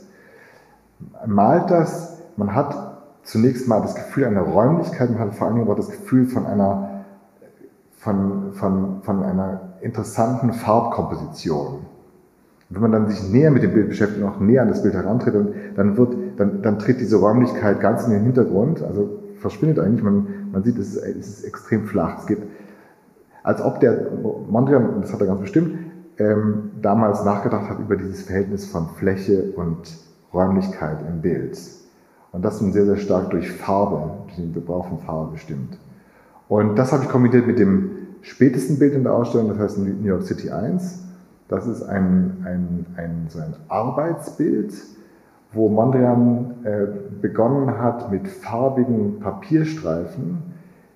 Malt 1.26 1.70
das, 1.70 2.18
man 2.36 2.56
hat 2.56 3.00
zunächst 3.24 3.68
mal 3.68 3.82
das 3.82 3.96
Gefühl 3.96 4.26
einer 4.26 4.42
Räumlichkeit, 4.42 5.12
man 5.12 5.20
hat 5.20 5.36
vor 5.36 5.54
Dingen 5.54 5.68
auch 5.68 5.76
das 5.76 5.90
Gefühl 5.90 6.26
von 6.26 6.46
einer, 6.46 7.06
von, 7.98 8.54
von, 8.54 9.02
von 9.04 9.24
einer 9.24 9.69
interessanten 9.82 10.54
Farbkomposition 10.54 11.86
wenn 12.70 12.82
man 12.82 12.92
dann 12.92 13.10
sich 13.10 13.28
näher 13.30 13.50
mit 13.50 13.64
dem 13.64 13.74
Bild 13.74 13.90
beschäftigt 13.90 14.24
und 14.24 14.30
auch 14.30 14.40
näher 14.40 14.62
an 14.62 14.68
das 14.68 14.84
Bild 14.84 14.94
herantritt, 14.94 15.34
dann 15.76 15.98
wird, 15.98 16.16
dann, 16.38 16.62
dann 16.62 16.78
tritt 16.78 17.00
diese 17.00 17.18
Räumlichkeit 17.18 17.80
ganz 17.80 18.06
in 18.06 18.12
den 18.12 18.24
Hintergrund, 18.24 18.84
also 18.84 19.20
verschwindet 19.40 19.80
eigentlich, 19.80 20.04
man, 20.04 20.28
man 20.52 20.64
sieht, 20.64 20.78
es 20.78 20.96
ist, 20.96 21.04
es 21.04 21.28
ist 21.30 21.44
extrem 21.46 21.86
flach. 21.86 22.20
Es 22.20 22.28
geht, 22.28 22.40
als 23.42 23.62
ob 23.62 23.80
der 23.80 24.12
Mondrian, 24.50 25.02
das 25.02 25.12
hat 25.12 25.22
er 25.22 25.28
ganz 25.28 25.42
bestimmt, 25.42 25.80
ähm, 26.20 26.72
damals 26.82 27.24
nachgedacht 27.24 27.70
hat 27.70 27.80
über 27.80 27.96
dieses 27.96 28.24
Verhältnis 28.24 28.66
von 28.66 28.90
Fläche 28.90 29.52
und 29.56 29.98
Räumlichkeit 30.32 30.98
im 31.08 31.22
Bild. 31.22 31.58
Und 32.32 32.46
das 32.46 32.62
nun 32.62 32.72
sehr, 32.72 32.86
sehr 32.86 32.98
stark 32.98 33.32
durch 33.32 33.52
Farbe, 33.52 34.12
durch 34.26 34.36
den 34.36 34.54
Gebrauch 34.54 34.88
von 34.88 35.00
Farbe 35.00 35.32
bestimmt. 35.32 35.80
Und 36.48 36.78
das 36.78 36.92
habe 36.92 37.04
ich 37.04 37.10
kombiniert 37.10 37.48
mit 37.48 37.58
dem 37.58 37.99
spätesten 38.22 38.80
Bild 38.80 38.94
in 38.94 39.04
der 39.04 39.14
Ausstellung, 39.14 39.50
das 39.50 39.60
heißt 39.60 39.78
New 39.80 40.08
York 40.08 40.24
City 40.24 40.50
1. 40.50 41.04
Das 41.48 41.66
ist 41.68 41.84
ein, 41.84 42.46
ein, 42.46 42.86
ein, 42.96 43.26
so 43.30 43.40
ein 43.40 43.56
Arbeitsbild, 43.70 44.74
wo 45.52 45.68
Mondrian 45.68 46.56
äh, 46.64 46.86
begonnen 47.22 47.80
hat, 47.80 48.12
mit 48.12 48.28
farbigen 48.28 49.20
Papierstreifen 49.20 50.44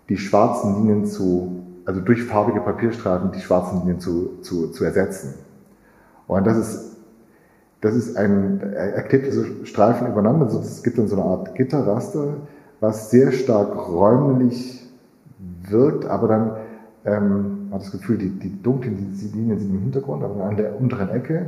die 0.10 0.18
schwarzen 0.18 0.76
Linien 0.76 1.06
zu, 1.06 1.64
also 1.86 2.02
durch 2.02 2.24
farbige 2.24 2.62
Papierstreifen 2.62 3.32
die 3.32 3.40
schwarzen 3.40 3.80
Linien 3.80 4.00
zu, 4.00 4.40
zu, 4.42 4.68
zu 4.68 4.84
ersetzen. 4.84 5.34
Und 6.28 6.46
das 6.46 6.58
ist, 6.58 6.98
das 7.82 7.96
ist 7.96 8.16
ein, 8.16 8.62
er 8.62 9.02
klebt 9.04 9.26
diese 9.26 9.66
Streifen 9.66 10.08
übereinander, 10.08 10.46
es 10.46 10.84
gibt 10.84 10.98
dann 10.98 11.08
so 11.08 11.16
eine 11.16 11.26
Art 11.26 11.56
Gitterraster, 11.56 12.36
was 12.80 13.10
sehr 13.10 13.32
stark 13.32 13.76
räumlich 13.90 14.88
wirkt, 15.68 16.06
aber 16.06 16.28
dann 16.28 16.52
ähm, 17.06 17.70
man 17.70 17.74
hat 17.74 17.82
das 17.82 17.92
Gefühl, 17.92 18.18
die, 18.18 18.30
die 18.30 18.62
dunklen 18.62 18.98
Linien 19.34 19.60
sind 19.60 19.74
im 19.74 19.82
Hintergrund, 19.82 20.24
aber 20.24 20.44
an 20.46 20.56
der 20.56 20.80
unteren 20.80 21.10
Ecke 21.10 21.48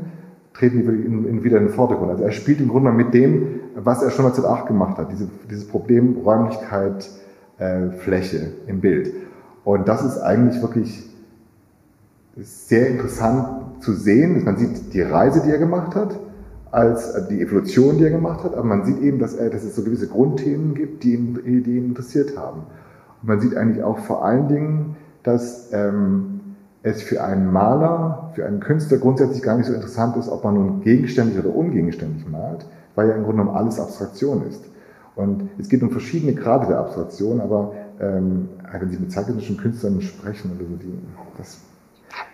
treten 0.53 0.79
die 0.79 1.43
wieder 1.43 1.57
in 1.57 1.65
den 1.65 1.73
Vordergrund. 1.73 2.11
Also 2.11 2.23
er 2.23 2.31
spielt 2.31 2.59
im 2.61 2.69
Grunde 2.69 2.91
mit 2.91 3.13
dem, 3.13 3.59
was 3.75 4.01
er 4.01 4.09
schon 4.09 4.25
1908 4.25 4.67
gemacht 4.67 4.97
hat, 4.97 5.11
diese, 5.11 5.27
dieses 5.49 5.67
Problem 5.67 6.17
Räumlichkeit, 6.23 7.09
äh, 7.57 7.89
Fläche 7.89 8.53
im 8.67 8.79
Bild. 8.81 9.13
Und 9.63 9.87
das 9.87 10.03
ist 10.03 10.17
eigentlich 10.19 10.61
wirklich 10.61 11.09
sehr 12.37 12.89
interessant 12.89 13.83
zu 13.83 13.93
sehen. 13.93 14.43
Man 14.43 14.57
sieht 14.57 14.93
die 14.93 15.01
Reise, 15.01 15.41
die 15.45 15.51
er 15.51 15.57
gemacht 15.57 15.95
hat, 15.95 16.19
als 16.71 17.27
die 17.29 17.41
Evolution, 17.41 17.97
die 17.97 18.03
er 18.03 18.09
gemacht 18.09 18.43
hat, 18.43 18.53
aber 18.53 18.65
man 18.65 18.83
sieht 18.83 19.01
eben, 19.01 19.19
dass, 19.19 19.33
er, 19.33 19.49
dass 19.49 19.63
es 19.63 19.75
so 19.75 19.83
gewisse 19.83 20.07
Grundthemen 20.07 20.73
gibt, 20.73 21.03
die 21.03 21.13
ihn, 21.13 21.39
die 21.45 21.77
ihn 21.77 21.85
interessiert 21.85 22.37
haben. 22.37 22.63
Und 23.21 23.27
man 23.29 23.39
sieht 23.39 23.55
eigentlich 23.55 23.83
auch 23.83 23.99
vor 23.99 24.25
allen 24.25 24.49
Dingen, 24.49 24.94
dass 25.25 25.69
ähm, 25.73 26.35
es 26.83 27.01
für 27.01 27.23
einen 27.23 27.51
Maler, 27.51 28.31
für 28.35 28.45
einen 28.45 28.59
Künstler 28.59 28.99
grundsätzlich 28.99 29.41
gar 29.41 29.57
nicht 29.57 29.65
so 29.65 29.73
interessant 29.73 30.15
ist, 30.17 30.29
ob 30.29 30.43
man 30.43 30.53
nun 30.53 30.81
gegenständig 30.81 31.39
oder 31.39 31.53
ungegenständig 31.53 32.27
malt, 32.27 32.65
weil 32.93 33.09
ja 33.09 33.15
im 33.15 33.23
Grunde 33.23 33.41
genommen 33.41 33.57
alles 33.57 33.79
Abstraktion 33.79 34.43
ist. 34.47 34.63
Und 35.15 35.49
es 35.57 35.67
geht 35.67 35.81
um 35.81 35.89
verschiedene 35.89 36.35
Grade 36.35 36.67
der 36.67 36.79
Abstraktion, 36.79 37.41
aber 37.41 37.73
ähm, 37.99 38.49
wenn 38.79 38.89
Sie 38.91 38.97
mit 38.97 39.11
zeitgenössischen 39.11 39.57
Künstlern 39.57 40.01
sprechen 40.01 40.51
oder 40.55 40.65
so, 40.69 40.75
die, 40.75 40.93
das, 41.37 41.57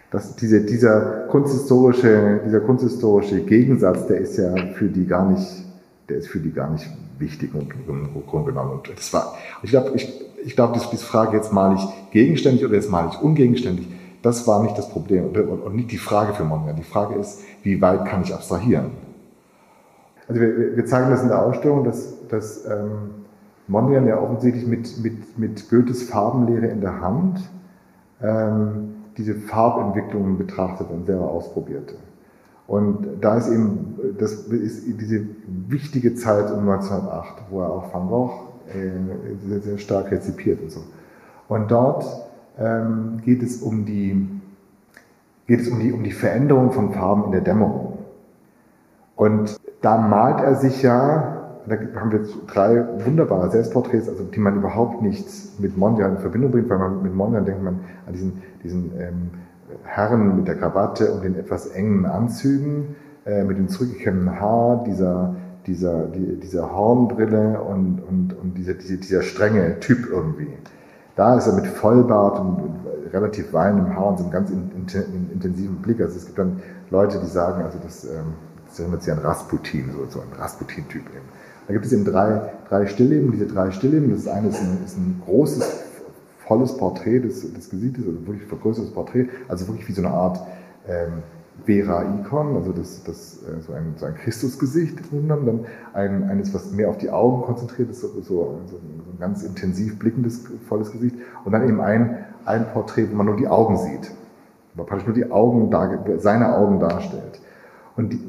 das, 0.10 0.36
diese, 0.36 0.62
dieser, 0.62 1.28
kunsthistorische, 1.30 2.42
dieser 2.46 2.60
kunsthistorische 2.60 3.42
Gegensatz, 3.42 4.08
der 4.08 4.18
ist 4.18 4.38
ja 4.38 4.54
für 4.74 4.90
die 4.90 5.06
gar 5.06 5.30
nicht, 5.30 5.66
der 6.10 6.18
ist 6.18 6.28
für 6.28 6.40
die 6.40 6.52
gar 6.52 6.72
nicht 6.72 6.90
wichtig 7.20 7.54
und 7.54 7.72
im 7.88 8.26
Grunde 8.26 8.52
genommen. 8.52 8.72
Und 8.72 8.92
das 8.94 9.14
war, 9.14 9.36
ich 9.62 9.70
glaube, 9.70 9.92
ich, 9.96 10.31
ich 10.44 10.56
glaube, 10.56 10.74
diese 10.74 11.06
Frage, 11.06 11.38
jetzt 11.38 11.54
male 11.54 11.76
ich 11.76 12.12
gegenständig 12.12 12.66
oder 12.66 12.76
jetzt 12.76 12.90
male 12.90 13.10
ich 13.12 13.22
ungegenständig, 13.22 13.88
das 14.22 14.48
war 14.48 14.62
nicht 14.62 14.78
das 14.78 14.90
Problem 14.90 15.26
und 15.26 15.76
nicht 15.76 15.92
die 15.92 15.98
Frage 15.98 16.34
für 16.34 16.44
Mondrian. 16.44 16.76
Die 16.76 16.84
Frage 16.84 17.16
ist, 17.16 17.42
wie 17.64 17.82
weit 17.82 18.06
kann 18.06 18.22
ich 18.22 18.34
abstrahieren? 18.34 18.92
Also 20.28 20.42
wir, 20.42 20.78
wir 20.78 20.86
zeigen 20.86 21.10
das 21.10 21.24
in 21.24 21.30
der 21.30 21.44
Ausstellung, 21.44 21.84
dass, 21.84 22.28
dass 22.28 22.66
ähm, 22.66 23.26
Mondrian 23.68 24.08
ja 24.08 24.20
offensichtlich 24.20 24.68
mit, 24.68 25.04
mit, 25.04 25.40
mit 25.40 25.70
Goethes 25.70 26.04
Farbenlehre 26.04 26.68
in 26.68 26.82
der 26.82 27.02
Hand 27.02 27.40
ähm, 28.22 28.96
diese 29.18 29.34
Farbentwicklungen 29.36 30.38
betrachtet 30.38 30.88
und 30.92 31.06
selber 31.06 31.30
ausprobierte. 31.30 31.96
Und 32.68 33.18
da 33.20 33.38
ist 33.38 33.50
eben, 33.50 33.96
das 34.18 34.34
ist 34.34 34.86
diese 34.88 35.26
wichtige 35.68 36.16
Zeit 36.16 36.52
um 36.52 36.70
1908, 36.70 37.44
wo 37.50 37.62
er 37.62 37.70
auch 37.70 37.94
Van 37.94 38.08
Gogh 38.08 38.51
äh, 38.76 39.48
sehr, 39.48 39.62
sehr 39.62 39.78
stark 39.78 40.12
rezipiert 40.12 40.62
und 40.62 40.72
so. 40.72 40.82
Und 41.48 41.72
dort 41.72 42.06
ähm, 42.60 43.22
geht 43.24 43.44
es 43.44 43.62
um 43.62 43.86
die, 43.86 44.28
geht 45.48 45.62
es 45.62 45.68
um 45.68 45.80
die, 45.80 45.92
um 45.92 46.04
die 46.04 46.12
Veränderung 46.12 46.72
von 46.72 46.94
Farben 46.94 47.26
in 47.26 47.32
der 47.32 47.42
Dämmerung. 47.42 47.98
Und 49.16 49.60
da 49.82 49.98
malt 49.98 50.42
er 50.42 50.56
sich 50.56 50.82
ja, 50.82 51.60
da 51.68 51.76
haben 52.00 52.12
wir 52.12 52.22
drei 52.48 53.06
wunderbare 53.06 53.52
Selbstporträts, 53.52 54.10
also 54.10 54.24
die 54.24 54.40
man 54.40 54.56
überhaupt 54.56 55.02
nicht 55.02 55.28
mit 55.60 55.78
Mondrian 55.78 56.16
in 56.16 56.18
Verbindung 56.20 56.52
bringt, 56.52 56.70
weil 56.70 56.80
man 56.80 57.04
mit 57.04 57.14
Mondrian 57.14 57.46
denkt 57.46 57.64
man 57.64 57.80
an 58.08 58.14
diesen, 58.14 58.42
diesen 58.64 58.92
ähm, 59.00 59.30
Herren 59.84 60.38
mit 60.38 60.48
der 60.48 60.56
Krawatte 60.56 61.12
und 61.12 61.24
den 61.24 61.36
etwas 61.36 61.68
engen 61.68 62.06
Anzügen, 62.06 62.96
äh, 63.26 63.44
mit 63.44 63.58
dem 63.58 63.70
zurückgekämmten 63.70 64.40
Haar, 64.40 64.84
dieser, 64.86 65.36
dieser, 65.68 66.06
die, 66.08 66.40
dieser 66.40 66.76
Hornbrille 66.76 67.62
und, 67.62 68.02
und, 68.08 68.34
und 68.42 68.58
dieser, 68.58 68.74
dieser, 68.74 68.98
dieser 68.98 69.22
strenge 69.22 69.80
Typ 69.80 70.08
irgendwie. 70.10 70.50
Da 71.16 71.38
ist 71.38 71.48
er 71.48 71.54
mit 71.54 71.68
Vollbart 71.68 72.40
und 72.40 72.72
relativ 73.14 73.54
weinendem 73.54 73.96
Haar 73.96 74.08
und 74.08 74.18
so 74.18 74.24
einem 74.24 74.32
ganz 74.32 74.50
in, 74.50 74.72
in, 74.72 75.32
intensiven 75.32 75.78
Blick. 75.78 76.02
Also 76.02 76.18
es 76.18 76.26
gibt 76.26 76.40
dann 76.40 76.62
Leute, 76.90 77.20
die 77.20 77.28
sagen, 77.28 77.64
also 77.64 77.78
das, 77.84 78.06
ähm, 78.06 78.34
das 78.68 78.80
erinnert 78.80 79.04
sich 79.04 79.14
an 79.14 79.20
Rasputin, 79.20 79.92
so, 79.92 80.06
so 80.10 80.20
ein 80.22 80.40
Rasputin-Typ 80.40 81.02
eben. 81.02 81.26
Da 81.68 81.74
gibt 81.74 81.86
es 81.86 81.94
eben 81.94 82.06
drei, 82.06 82.52
drei 82.70 82.86
Stillleben, 82.88 83.32
diese 83.32 83.48
drei 83.48 83.72
Stillleben. 83.72 84.12
Das 84.12 84.28
eine 84.28 84.50
ist 84.50 84.62
ein, 84.62 84.78
ist 84.86 84.98
ein 84.98 85.22
großes, 85.26 85.84
volles 86.48 86.76
Porträt 86.76 87.20
des, 87.20 87.54
des 87.54 87.70
Gesichtes, 87.70 88.06
also 88.06 88.28
wirklich 88.28 88.48
vergrößertes 88.48 88.92
Porträt, 88.92 89.30
also 89.48 89.68
wirklich 89.68 89.88
wie 89.88 89.94
so 89.94 90.02
eine 90.02 90.12
Art 90.12 90.40
ähm, 90.88 91.24
Vera-Ikon, 91.66 92.56
also 92.56 92.72
das, 92.72 93.04
das, 93.04 93.40
äh, 93.44 93.62
so, 93.62 93.74
ein, 93.74 93.94
so 93.98 94.06
ein 94.06 94.16
Christusgesicht, 94.16 95.00
dann 95.12 95.66
ein, 95.94 96.30
eines, 96.30 96.54
was 96.54 96.72
mehr 96.72 96.90
auf 96.90 96.98
die 96.98 97.10
Augen 97.10 97.44
konzentriert 97.44 97.90
ist, 97.90 98.02
so, 98.02 98.08
so, 98.22 98.60
so 98.66 98.78
ein 98.78 99.20
ganz 99.20 99.44
intensiv 99.44 100.00
blickendes, 100.00 100.44
volles 100.68 100.92
Gesicht, 100.92 101.16
und 101.46 101.52
dann 101.52 101.68
eben 101.68 101.82
ein, 101.82 102.26
ein 102.46 102.66
Porträt, 102.74 103.08
wo 103.12 103.16
man 103.16 103.28
nur 103.28 103.38
die 103.38 103.48
Augen 103.48 103.78
sieht, 103.78 104.12
wo 104.76 104.84
praktisch 104.84 105.08
nur 105.08 105.16
die 105.16 105.32
Augen, 105.32 105.70
seine 106.20 106.56
Augen 106.56 106.80
darstellt. 106.80 107.42
Und 107.96 108.14
die, 108.14 108.22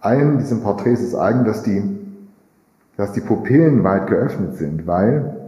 allen 0.00 0.38
diesen 0.38 0.62
Porträts 0.62 1.00
ist 1.00 1.14
eigen, 1.14 1.44
dass 1.44 1.62
die, 1.62 1.82
dass 2.96 3.12
die 3.12 3.20
Pupillen 3.20 3.84
weit 3.84 4.06
geöffnet 4.06 4.56
sind, 4.56 4.86
weil 4.86 5.43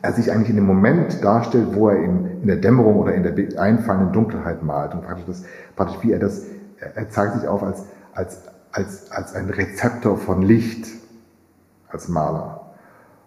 er 0.00 0.12
sich 0.12 0.32
eigentlich 0.32 0.50
in 0.50 0.56
dem 0.56 0.66
Moment 0.66 1.22
darstellt, 1.22 1.74
wo 1.74 1.88
er 1.88 1.96
in, 1.96 2.42
in 2.42 2.46
der 2.46 2.56
Dämmerung 2.56 2.96
oder 2.96 3.14
in 3.14 3.22
der 3.22 3.60
einfallenden 3.60 4.12
Dunkelheit 4.12 4.62
malt. 4.62 4.94
Und 4.94 5.02
praktisch, 5.02 5.26
das, 5.26 5.44
praktisch 5.76 5.98
wie 6.02 6.12
er 6.12 6.18
das, 6.18 6.46
er 6.94 7.08
zeigt 7.10 7.34
sich 7.34 7.48
auf 7.48 7.62
als, 7.62 7.84
als, 8.14 8.42
als, 8.72 9.10
als 9.12 9.34
ein 9.34 9.50
Rezeptor 9.50 10.16
von 10.16 10.42
Licht, 10.42 10.86
als 11.88 12.08
Maler. 12.08 12.72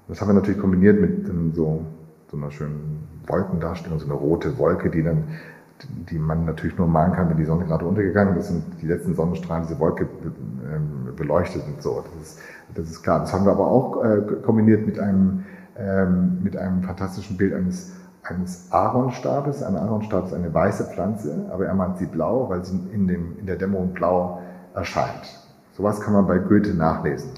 Und 0.08 0.16
das 0.16 0.22
haben 0.22 0.30
wir 0.30 0.34
natürlich 0.34 0.60
kombiniert 0.60 1.00
mit 1.00 1.28
so, 1.56 1.86
so 2.32 2.38
einer 2.38 2.52
schönen 2.52 3.08
Wolkendarstellung, 3.28 4.00
so 4.00 4.06
eine 4.06 4.16
rote 4.16 4.58
Wolke, 4.58 4.90
die 4.90 5.04
dann 5.04 5.26
die 6.10 6.18
man 6.18 6.46
natürlich 6.46 6.78
nur 6.78 6.88
malen 6.88 7.14
kann, 7.14 7.30
wenn 7.30 7.38
die 7.38 7.46
Sonne 7.46 7.66
gerade 7.66 7.86
untergegangen 7.86 8.38
ist 8.38 8.50
und 8.50 8.64
die 8.82 8.88
letzten 8.88 9.14
Sonnenstrahlen 9.14 9.66
diese 9.68 9.80
Wolke 9.80 10.08
ähm, 10.24 11.16
beleuchtet 11.16 11.64
und 11.68 11.82
so. 11.82 12.02
Das 12.02 12.28
ist, 12.28 12.40
das 12.74 12.90
ist 12.90 13.04
klar. 13.04 13.20
Das 13.20 13.34
haben 13.34 13.46
wir 13.46 13.52
aber 13.52 13.68
auch 13.68 14.04
äh, 14.04 14.22
kombiniert 14.46 14.86
mit 14.86 15.00
einem 15.00 15.44
ähm, 15.78 16.40
mit 16.44 16.56
einem 16.58 16.84
fantastischen 16.84 17.38
Bild 17.38 17.54
eines, 17.54 17.94
eines 18.24 18.72
Aaronstabes. 18.72 19.64
Ein 19.64 19.76
Aaronstab 19.76 20.28
ist 20.28 20.34
eine 20.34 20.54
weiße 20.54 20.86
Pflanze, 20.86 21.46
aber 21.52 21.66
er 21.66 21.74
meint 21.74 21.98
sie 21.98 22.06
blau, 22.06 22.50
weil 22.50 22.64
sie 22.64 22.80
in, 22.94 23.08
dem, 23.08 23.38
in 23.40 23.46
der 23.46 23.58
Dämmerung 23.58 23.94
blau 23.94 24.42
erscheint. 24.74 25.40
Sowas 25.74 26.00
kann 26.00 26.14
man 26.14 26.28
bei 26.28 26.38
Goethe 26.38 26.74
nachlesen. 26.74 27.32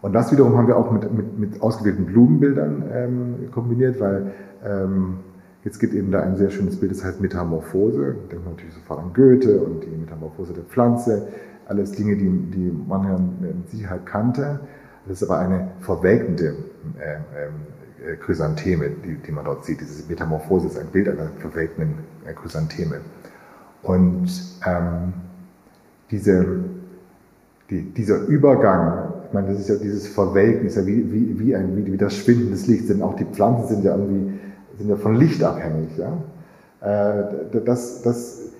Und 0.00 0.12
das 0.12 0.30
wiederum 0.30 0.56
haben 0.56 0.68
wir 0.68 0.76
auch 0.76 0.92
mit, 0.92 1.12
mit, 1.12 1.38
mit 1.38 1.62
ausgewählten 1.62 2.06
Blumenbildern 2.06 2.84
ähm, 2.92 3.50
kombiniert, 3.50 4.00
weil 4.00 4.32
ähm, 4.64 5.18
jetzt 5.64 5.80
gibt 5.80 5.92
eben 5.92 6.12
da 6.12 6.20
ein 6.20 6.36
sehr 6.36 6.50
schönes 6.50 6.78
Bild, 6.78 6.92
das 6.92 7.04
heißt 7.04 7.20
Metamorphose. 7.20 7.98
Da 7.98 8.28
denkt 8.30 8.44
man 8.44 8.54
natürlich 8.54 8.74
sofort 8.74 9.00
an 9.00 9.12
Goethe 9.12 9.60
und 9.60 9.84
die 9.84 9.96
Metamorphose 9.96 10.52
der 10.52 10.64
Pflanze. 10.64 11.26
Alles 11.66 11.92
Dinge, 11.92 12.16
die, 12.16 12.28
die 12.28 12.72
man 12.88 13.04
ja 13.04 13.18
mit 13.18 13.68
Sicherheit 13.68 14.06
kannte. 14.06 14.60
Das 15.08 15.22
ist 15.22 15.28
aber 15.28 15.40
eine 15.40 15.68
verwelkende 15.80 16.54
ähm, 17.00 17.54
äh, 18.06 18.16
Chrysantheme, 18.16 18.90
die, 19.04 19.16
die, 19.16 19.32
man 19.32 19.44
dort 19.44 19.64
sieht. 19.64 19.80
Diese 19.80 20.06
Metamorphose 20.08 20.66
ist 20.66 20.78
ein 20.78 20.88
Bild 20.88 21.08
einer 21.08 21.30
verwelkenden 21.38 21.94
äh, 22.26 22.34
Chrysantheme. 22.34 23.00
Und 23.82 24.28
ähm, 24.66 25.14
diese, 26.10 26.60
die, 27.70 27.82
dieser 27.82 28.20
Übergang, 28.26 29.14
ich 29.26 29.32
meine, 29.32 29.48
das 29.48 29.60
ist 29.60 29.68
ja 29.68 29.76
dieses 29.76 30.06
Verwelken, 30.08 30.66
ist 30.66 30.76
ja 30.76 30.86
wie, 30.86 31.10
wie, 31.12 31.38
wie, 31.38 31.56
ein, 31.56 31.76
wie, 31.76 31.92
wie 31.92 31.96
das 31.96 32.14
Schwinden 32.14 32.50
des 32.50 32.66
Lichts, 32.66 32.88
denn 32.88 33.02
auch 33.02 33.16
die 33.16 33.24
Pflanzen 33.24 33.68
sind 33.68 33.84
ja 33.84 33.96
irgendwie 33.96 34.38
sind 34.78 34.88
ja 34.88 34.96
von 34.96 35.16
Licht 35.16 35.42
abhängig. 35.42 35.90
Ja? 35.96 36.12
Äh, 36.80 37.60
das, 37.64 38.02
das 38.02 38.52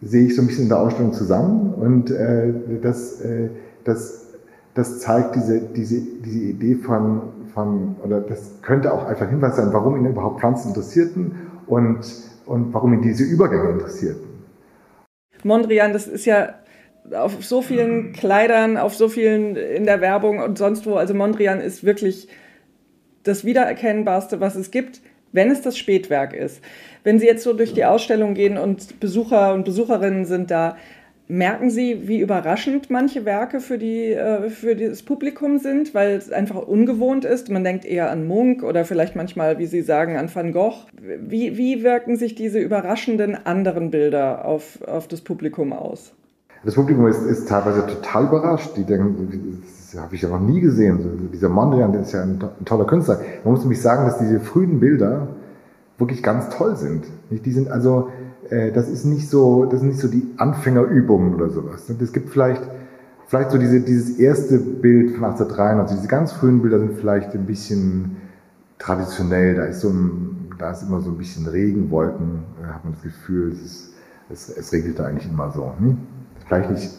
sehe 0.00 0.26
ich 0.26 0.36
so 0.36 0.42
ein 0.42 0.46
bisschen 0.46 0.64
in 0.64 0.68
der 0.68 0.80
Ausstellung 0.80 1.12
zusammen 1.12 1.74
und 1.74 2.10
äh, 2.10 2.52
das, 2.80 3.20
äh, 3.20 3.50
das 3.84 4.27
das 4.78 5.00
zeigt 5.00 5.34
diese, 5.34 5.60
diese, 5.60 6.00
diese 6.24 6.38
Idee 6.38 6.76
von, 6.76 7.22
von, 7.52 7.96
oder 8.04 8.20
das 8.20 8.62
könnte 8.62 8.92
auch 8.92 9.06
einfach 9.06 9.28
Hinweis 9.28 9.56
sein, 9.56 9.72
warum 9.72 9.96
ihn 9.96 10.06
überhaupt 10.06 10.38
Pflanzen 10.38 10.68
interessierten 10.68 11.32
und, 11.66 11.98
und 12.46 12.72
warum 12.72 12.94
ihn 12.94 13.02
diese 13.02 13.24
Übergänge 13.24 13.70
interessierten. 13.70 14.22
Mondrian, 15.42 15.92
das 15.92 16.06
ist 16.06 16.26
ja 16.26 16.54
auf 17.12 17.44
so 17.44 17.60
vielen 17.60 18.12
Kleidern, 18.12 18.76
auf 18.76 18.94
so 18.94 19.08
vielen 19.08 19.56
in 19.56 19.84
der 19.84 20.00
Werbung 20.00 20.38
und 20.38 20.58
sonst 20.58 20.86
wo. 20.86 20.94
Also 20.94 21.12
Mondrian 21.12 21.60
ist 21.60 21.82
wirklich 21.82 22.28
das 23.24 23.44
Wiedererkennbarste, 23.44 24.38
was 24.38 24.54
es 24.54 24.70
gibt, 24.70 25.00
wenn 25.32 25.50
es 25.50 25.60
das 25.60 25.76
Spätwerk 25.76 26.34
ist. 26.34 26.62
Wenn 27.02 27.18
Sie 27.18 27.26
jetzt 27.26 27.42
so 27.42 27.52
durch 27.52 27.74
die 27.74 27.84
Ausstellung 27.84 28.34
gehen 28.34 28.58
und 28.58 29.00
Besucher 29.00 29.54
und 29.54 29.64
Besucherinnen 29.64 30.24
sind 30.24 30.52
da, 30.52 30.76
merken 31.28 31.70
Sie, 31.70 32.08
wie 32.08 32.20
überraschend 32.20 32.90
manche 32.90 33.24
Werke 33.24 33.60
für, 33.60 33.78
die, 33.78 34.12
äh, 34.12 34.48
für 34.50 34.74
das 34.74 35.02
Publikum 35.02 35.58
sind, 35.58 35.94
weil 35.94 36.12
es 36.12 36.32
einfach 36.32 36.56
ungewohnt 36.56 37.24
ist? 37.24 37.50
Man 37.50 37.64
denkt 37.64 37.84
eher 37.84 38.10
an 38.10 38.26
Munk 38.26 38.62
oder 38.62 38.84
vielleicht 38.84 39.14
manchmal, 39.14 39.58
wie 39.58 39.66
Sie 39.66 39.82
sagen, 39.82 40.16
an 40.16 40.34
Van 40.34 40.52
Gogh. 40.52 40.86
Wie, 41.00 41.56
wie 41.56 41.82
wirken 41.82 42.16
sich 42.16 42.34
diese 42.34 42.58
überraschenden 42.58 43.36
anderen 43.46 43.90
Bilder 43.90 44.44
auf, 44.44 44.82
auf 44.82 45.06
das 45.06 45.20
Publikum 45.20 45.72
aus? 45.72 46.12
Das 46.64 46.74
Publikum 46.74 47.06
ist, 47.06 47.22
ist 47.22 47.48
teilweise 47.48 47.86
total 47.86 48.24
überrascht. 48.24 48.76
Die 48.76 48.84
denken, 48.84 49.62
das 49.92 50.00
habe 50.00 50.14
ich 50.14 50.22
ja 50.22 50.28
noch 50.28 50.40
nie 50.40 50.60
gesehen. 50.60 51.30
Dieser 51.32 51.48
Mondrian, 51.48 51.92
der 51.92 52.02
ist 52.02 52.12
ja 52.12 52.22
ein, 52.22 52.42
toller 52.64 52.86
Künstler. 52.86 53.20
Man 53.44 53.52
muss 53.52 53.60
nämlich 53.60 53.80
sagen, 53.80 54.06
dass 54.06 54.18
diese 54.18 54.40
frühen 54.40 54.80
Bilder 54.80 55.28
wirklich 55.98 56.22
ganz 56.22 56.48
toll 56.48 56.76
sind. 56.76 57.06
Die 57.30 57.52
sind 57.52 57.70
also, 57.70 58.08
das 58.50 58.88
ist 58.88 59.04
nicht 59.04 59.28
so, 59.28 59.64
das 59.64 59.80
sind 59.80 59.90
nicht 59.90 60.00
so 60.00 60.08
die 60.08 60.26
Anfängerübungen 60.36 61.34
oder 61.34 61.50
sowas. 61.50 61.88
Es 61.88 62.12
gibt 62.12 62.30
vielleicht, 62.30 62.62
vielleicht 63.26 63.50
so 63.50 63.58
diese, 63.58 63.80
dieses 63.80 64.18
erste 64.18 64.58
Bild 64.58 65.16
von 65.16 65.24
1893, 65.24 65.96
diese 65.98 66.08
ganz 66.08 66.32
frühen 66.32 66.62
Bilder 66.62 66.78
sind 66.78 66.98
vielleicht 66.98 67.34
ein 67.34 67.46
bisschen 67.46 68.16
traditionell. 68.78 69.56
Da 69.56 69.64
ist 69.64 69.80
so 69.80 69.90
ein, 69.90 70.50
da 70.58 70.70
ist 70.70 70.82
immer 70.82 71.00
so 71.00 71.10
ein 71.10 71.18
bisschen 71.18 71.46
Regenwolken, 71.46 72.44
da 72.62 72.74
hat 72.74 72.84
man 72.84 72.94
das 72.94 73.02
Gefühl, 73.02 73.52
es, 73.52 73.60
ist, 73.60 73.92
es, 74.30 74.48
es 74.56 74.72
regnet 74.72 74.98
da 74.98 75.06
eigentlich 75.06 75.30
immer 75.30 75.50
so. 75.50 75.72
Hm? 75.78 75.98
Vielleicht 76.46 76.70
nicht, 76.70 76.90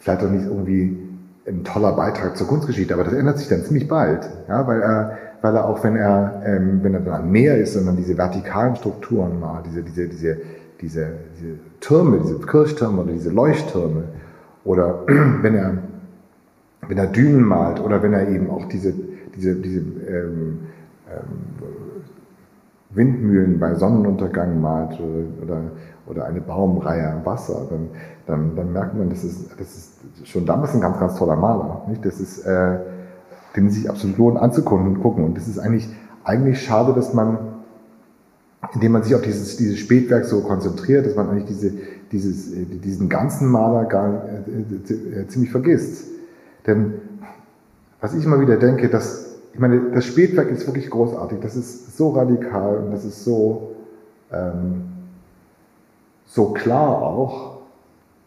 vielleicht 0.00 0.24
auch 0.24 0.30
nicht 0.30 0.46
irgendwie 0.46 1.08
ein 1.46 1.64
toller 1.64 1.92
Beitrag 1.92 2.36
zur 2.36 2.46
Kunstgeschichte, 2.46 2.94
aber 2.94 3.04
das 3.04 3.14
ändert 3.14 3.38
sich 3.38 3.48
dann 3.48 3.64
ziemlich 3.64 3.88
bald, 3.88 4.28
ja, 4.48 4.66
weil 4.66 4.80
er, 4.80 5.18
weil 5.42 5.56
er 5.56 5.68
auch 5.68 5.82
wenn 5.84 5.96
er, 5.96 6.42
ähm, 6.46 6.80
wenn 6.82 6.94
er 6.94 7.00
dann 7.00 7.22
am 7.22 7.30
Meer 7.30 7.58
ist 7.58 7.76
und 7.76 7.86
dann 7.86 7.96
diese 7.96 8.16
vertikalen 8.16 8.76
Strukturen 8.76 9.38
mal, 9.40 9.62
diese, 9.66 9.82
diese, 9.82 10.08
diese, 10.08 10.36
diese, 10.80 11.06
diese 11.36 11.58
Türme, 11.80 12.20
diese 12.20 12.38
Kirchtürme 12.38 13.02
oder 13.02 13.12
diese 13.12 13.30
Leuchttürme, 13.30 14.04
oder 14.64 15.00
wenn 15.06 15.54
er, 15.54 15.78
wenn 16.86 16.96
er 16.96 17.08
Dünen 17.08 17.42
malt 17.42 17.80
oder 17.80 18.02
wenn 18.02 18.12
er 18.12 18.28
eben 18.28 18.50
auch 18.50 18.66
diese, 18.66 18.94
diese, 19.34 19.56
diese 19.56 19.80
ähm, 19.80 20.60
ähm, 21.10 21.72
Windmühlen 22.90 23.58
bei 23.58 23.74
Sonnenuntergang 23.74 24.60
malt 24.60 25.00
oder, 25.00 25.42
oder, 25.42 25.60
oder 26.06 26.24
eine 26.26 26.40
Baumreihe 26.40 27.10
am 27.10 27.26
Wasser, 27.26 27.66
dann, 27.68 27.88
dann, 28.26 28.54
dann 28.54 28.72
merkt 28.72 28.96
man, 28.96 29.10
das 29.10 29.24
ist, 29.24 29.58
das 29.58 29.74
ist 29.74 30.28
schon 30.28 30.46
damals 30.46 30.74
ein 30.74 30.80
ganz, 30.80 31.00
ganz 31.00 31.16
toller 31.16 31.36
Maler. 31.36 31.82
Nicht? 31.88 32.04
Das 32.04 32.20
ist, 32.20 32.44
äh, 32.46 32.78
den 33.56 33.70
sich 33.70 33.88
absolut 33.88 34.18
lohnt 34.18 34.38
anzugucken 34.38 34.86
und 34.86 35.00
gucken. 35.00 35.24
Und 35.24 35.36
das 35.36 35.48
ist 35.48 35.58
eigentlich, 35.58 35.88
eigentlich 36.24 36.62
schade, 36.62 36.92
dass 36.94 37.12
man, 37.12 37.38
indem 38.74 38.92
man 38.92 39.02
sich 39.02 39.14
auf 39.14 39.22
dieses, 39.22 39.56
dieses 39.56 39.78
Spätwerk 39.78 40.24
so 40.24 40.40
konzentriert, 40.42 41.06
dass 41.06 41.16
man 41.16 41.28
eigentlich 41.28 41.46
diese, 41.46 41.72
dieses, 42.12 42.52
äh, 42.52 42.64
diesen 42.64 43.08
ganzen 43.08 43.48
Maler 43.48 43.84
gar 43.84 44.24
äh, 44.24 45.20
äh, 45.20 45.26
ziemlich 45.28 45.50
vergisst. 45.50 46.06
Denn 46.66 46.94
was 48.00 48.14
ich 48.14 48.24
immer 48.24 48.40
wieder 48.40 48.56
denke, 48.56 48.88
dass, 48.88 49.36
ich 49.52 49.60
meine, 49.60 49.90
das 49.92 50.04
Spätwerk 50.06 50.50
ist 50.50 50.66
wirklich 50.66 50.88
großartig, 50.90 51.40
das 51.40 51.56
ist 51.56 51.96
so 51.96 52.10
radikal 52.10 52.78
und 52.78 52.92
das 52.92 53.04
ist 53.04 53.24
so, 53.24 53.72
ähm, 54.32 54.84
so 56.24 56.52
klar 56.52 57.02
auch, 57.02 57.58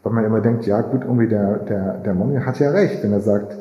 weil 0.03 0.13
man 0.13 0.24
immer 0.24 0.41
denkt, 0.41 0.67
ja 0.67 0.82
gut, 0.82 1.03
irgendwie 1.03 1.27
der, 1.27 1.58
der, 1.58 1.94
der 1.96 2.13
Monge 2.13 2.46
hat 2.46 2.60
ja 2.60 2.70
recht, 2.70 3.03
wenn 3.03 3.12
er 3.12 3.22
sagt, 3.22 3.58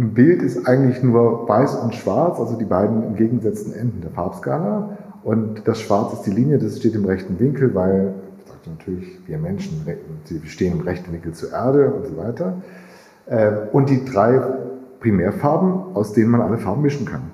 ein 0.00 0.14
Bild 0.14 0.42
ist 0.42 0.66
eigentlich 0.66 1.02
nur 1.02 1.48
weiß 1.48 1.76
und 1.76 1.94
schwarz, 1.94 2.40
also 2.40 2.56
die 2.56 2.64
beiden 2.64 3.02
entgegengesetzten 3.02 3.74
Enden 3.74 4.00
der 4.00 4.10
Farbskala. 4.10 4.96
Und 5.22 5.68
das 5.68 5.80
Schwarz 5.80 6.14
ist 6.14 6.22
die 6.22 6.30
Linie, 6.30 6.58
das 6.58 6.78
steht 6.78 6.94
im 6.94 7.04
rechten 7.04 7.38
Winkel, 7.38 7.74
weil, 7.74 8.14
natürlich, 8.66 9.20
wir 9.26 9.38
Menschen, 9.38 9.86
stehen 10.44 10.72
im 10.72 10.80
rechten 10.80 11.12
Winkel 11.12 11.32
zur 11.32 11.52
Erde 11.52 11.92
und 11.92 12.06
so 12.06 12.16
weiter. 12.16 12.62
Äh, 13.26 13.52
und 13.72 13.90
die 13.90 14.04
drei 14.04 14.40
Primärfarben, 15.00 15.94
aus 15.94 16.12
denen 16.12 16.30
man 16.30 16.40
alle 16.40 16.58
Farben 16.58 16.82
mischen 16.82 17.06
kann. 17.06 17.30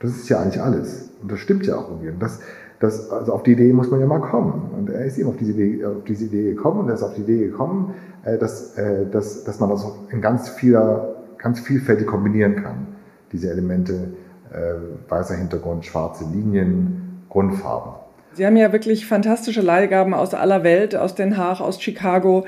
Das 0.00 0.10
ist 0.10 0.28
ja 0.28 0.40
eigentlich 0.40 0.62
alles. 0.62 1.10
Und 1.22 1.30
das 1.30 1.40
stimmt 1.40 1.66
ja 1.66 1.76
auch 1.76 1.90
irgendwie. 1.90 2.08
Und 2.08 2.22
das, 2.22 2.40
das, 2.78 3.10
also 3.10 3.34
auf 3.34 3.42
die 3.42 3.52
Idee 3.52 3.72
muss 3.72 3.90
man 3.90 4.00
ja 4.00 4.06
mal 4.06 4.20
kommen. 4.20 4.70
Und 4.76 4.88
er 4.88 5.04
ist 5.04 5.18
eben 5.18 5.28
auf 5.28 5.36
diese 5.36 5.52
Idee, 5.52 5.84
auf 5.84 6.04
diese 6.06 6.24
Idee 6.24 6.54
gekommen 6.54 6.80
und 6.80 6.88
er 6.88 6.94
ist 6.94 7.02
auf 7.02 7.14
die 7.14 7.20
Idee 7.20 7.46
gekommen, 7.48 7.94
äh, 8.24 8.38
dass, 8.38 8.76
äh, 8.76 9.06
dass, 9.10 9.44
dass 9.44 9.60
man 9.60 9.68
das 9.68 9.86
in 10.10 10.22
ganz 10.22 10.48
vieler, 10.48 11.16
ganz 11.42 11.60
vielfältig 11.60 12.06
kombinieren 12.06 12.56
kann. 12.56 12.86
Diese 13.32 13.50
Elemente, 13.50 14.14
äh, 14.52 15.10
weißer 15.10 15.36
Hintergrund, 15.36 15.84
schwarze 15.84 16.24
Linien, 16.24 17.24
Grundfarben. 17.28 17.92
Sie 18.32 18.46
haben 18.46 18.56
ja 18.56 18.72
wirklich 18.72 19.06
fantastische 19.06 19.60
Leihgaben 19.60 20.14
aus 20.14 20.34
aller 20.34 20.62
Welt, 20.62 20.94
aus 20.94 21.14
Den 21.14 21.36
Haag, 21.36 21.60
aus 21.60 21.80
Chicago. 21.80 22.46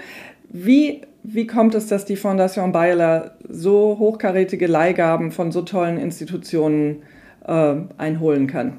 Wie, 0.49 1.03
wie 1.23 1.47
kommt 1.47 1.75
es, 1.75 1.87
dass 1.87 2.05
die 2.05 2.17
Fondation 2.17 2.73
Bayer 2.73 3.33
so 3.49 3.97
hochkarätige 3.99 4.67
Leihgaben 4.67 5.33
von 5.33 5.51
so 5.51 5.63
tollen 5.63 5.99
Institutionen 5.99 7.03
äh, 7.47 7.75
einholen 7.99 8.47
kann? 8.47 8.75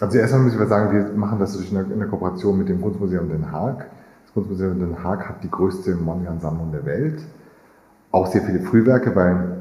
Also 0.00 0.18
erstmal 0.18 0.42
müssen 0.42 0.58
wir 0.58 0.66
sagen, 0.66 0.92
wir 0.92 1.16
machen 1.16 1.38
das 1.40 1.56
in 1.56 1.74
der, 1.74 2.08
Kooperation 2.08 2.58
mit 2.58 2.68
dem 2.68 2.80
Kunstmuseum 2.80 3.28
Den 3.28 3.50
Haag. 3.50 3.86
Das 4.24 4.34
Kunstmuseum 4.34 4.78
Den 4.78 5.02
Haag 5.02 5.28
hat 5.28 5.42
die 5.42 5.50
größte 5.50 5.94
Mondrian-Sammlung 5.96 6.70
der 6.72 6.84
Welt. 6.84 7.20
Auch 8.10 8.26
sehr 8.26 8.42
viele 8.42 8.60
Frühwerke, 8.60 9.14
weil 9.14 9.58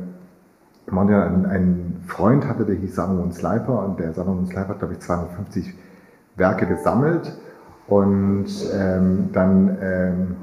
Mondrian 0.89 1.45
einen 1.45 2.03
Freund 2.07 2.47
hatte, 2.47 2.65
der 2.65 2.75
hieß 2.75 2.95
Salomon 2.95 3.31
Sleiper 3.33 3.86
und 3.86 3.99
der 3.99 4.13
Salomon 4.13 4.47
Sleiper 4.47 4.69
hat, 4.69 4.79
glaube 4.79 4.93
ich, 4.93 4.99
250 5.01 5.73
Werke 6.38 6.65
gesammelt 6.65 7.38
und 7.88 8.47
ähm, 8.73 9.29
dann 9.33 9.77
ähm, 9.81 10.36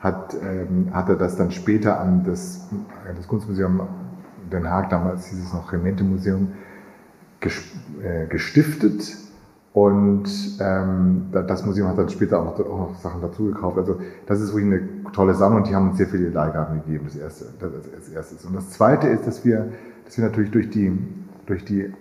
hat, 0.00 0.34
ähm, 0.42 0.88
hat 0.92 1.08
er 1.08 1.16
das 1.16 1.36
dann 1.36 1.50
später 1.50 2.00
an 2.00 2.24
das, 2.24 2.68
das 3.16 3.28
Kunstmuseum 3.28 3.80
Den 4.52 4.68
Haag, 4.68 4.90
damals 4.90 5.26
hieß 5.26 5.44
es 5.44 5.52
noch 5.52 5.72
Remente-Museum, 5.72 6.48
äh, 7.40 8.26
gestiftet 8.26 9.16
und 9.72 10.24
ähm, 10.60 11.26
das 11.32 11.64
Museum 11.66 11.88
hat 11.88 11.98
dann 11.98 12.08
später 12.08 12.40
auch 12.40 12.44
noch, 12.44 12.66
auch 12.66 12.90
noch 12.90 12.94
Sachen 12.96 13.20
dazu 13.20 13.46
gekauft. 13.46 13.76
Also 13.76 14.00
das 14.26 14.40
ist 14.40 14.54
wirklich 14.54 14.72
eine 14.72 15.03
tolle 15.12 15.34
Sammlung 15.34 15.62
und 15.62 15.68
die 15.68 15.74
haben 15.74 15.90
uns 15.90 15.98
sehr 15.98 16.06
viele 16.06 16.28
Leihgaben 16.30 16.82
gegeben, 16.82 17.04
das 17.06 17.16
erste. 17.16 17.46
Das, 17.60 17.70
das 17.72 18.08
erste. 18.08 18.46
Und 18.46 18.54
das 18.54 18.70
zweite 18.70 19.08
ist, 19.08 19.26
dass 19.26 19.44
wir, 19.44 19.72
dass 20.04 20.16
wir 20.16 20.24
natürlich 20.24 20.50
durch 20.50 20.70
die, 20.70 20.98
durch 21.46 21.64
die 21.64 21.92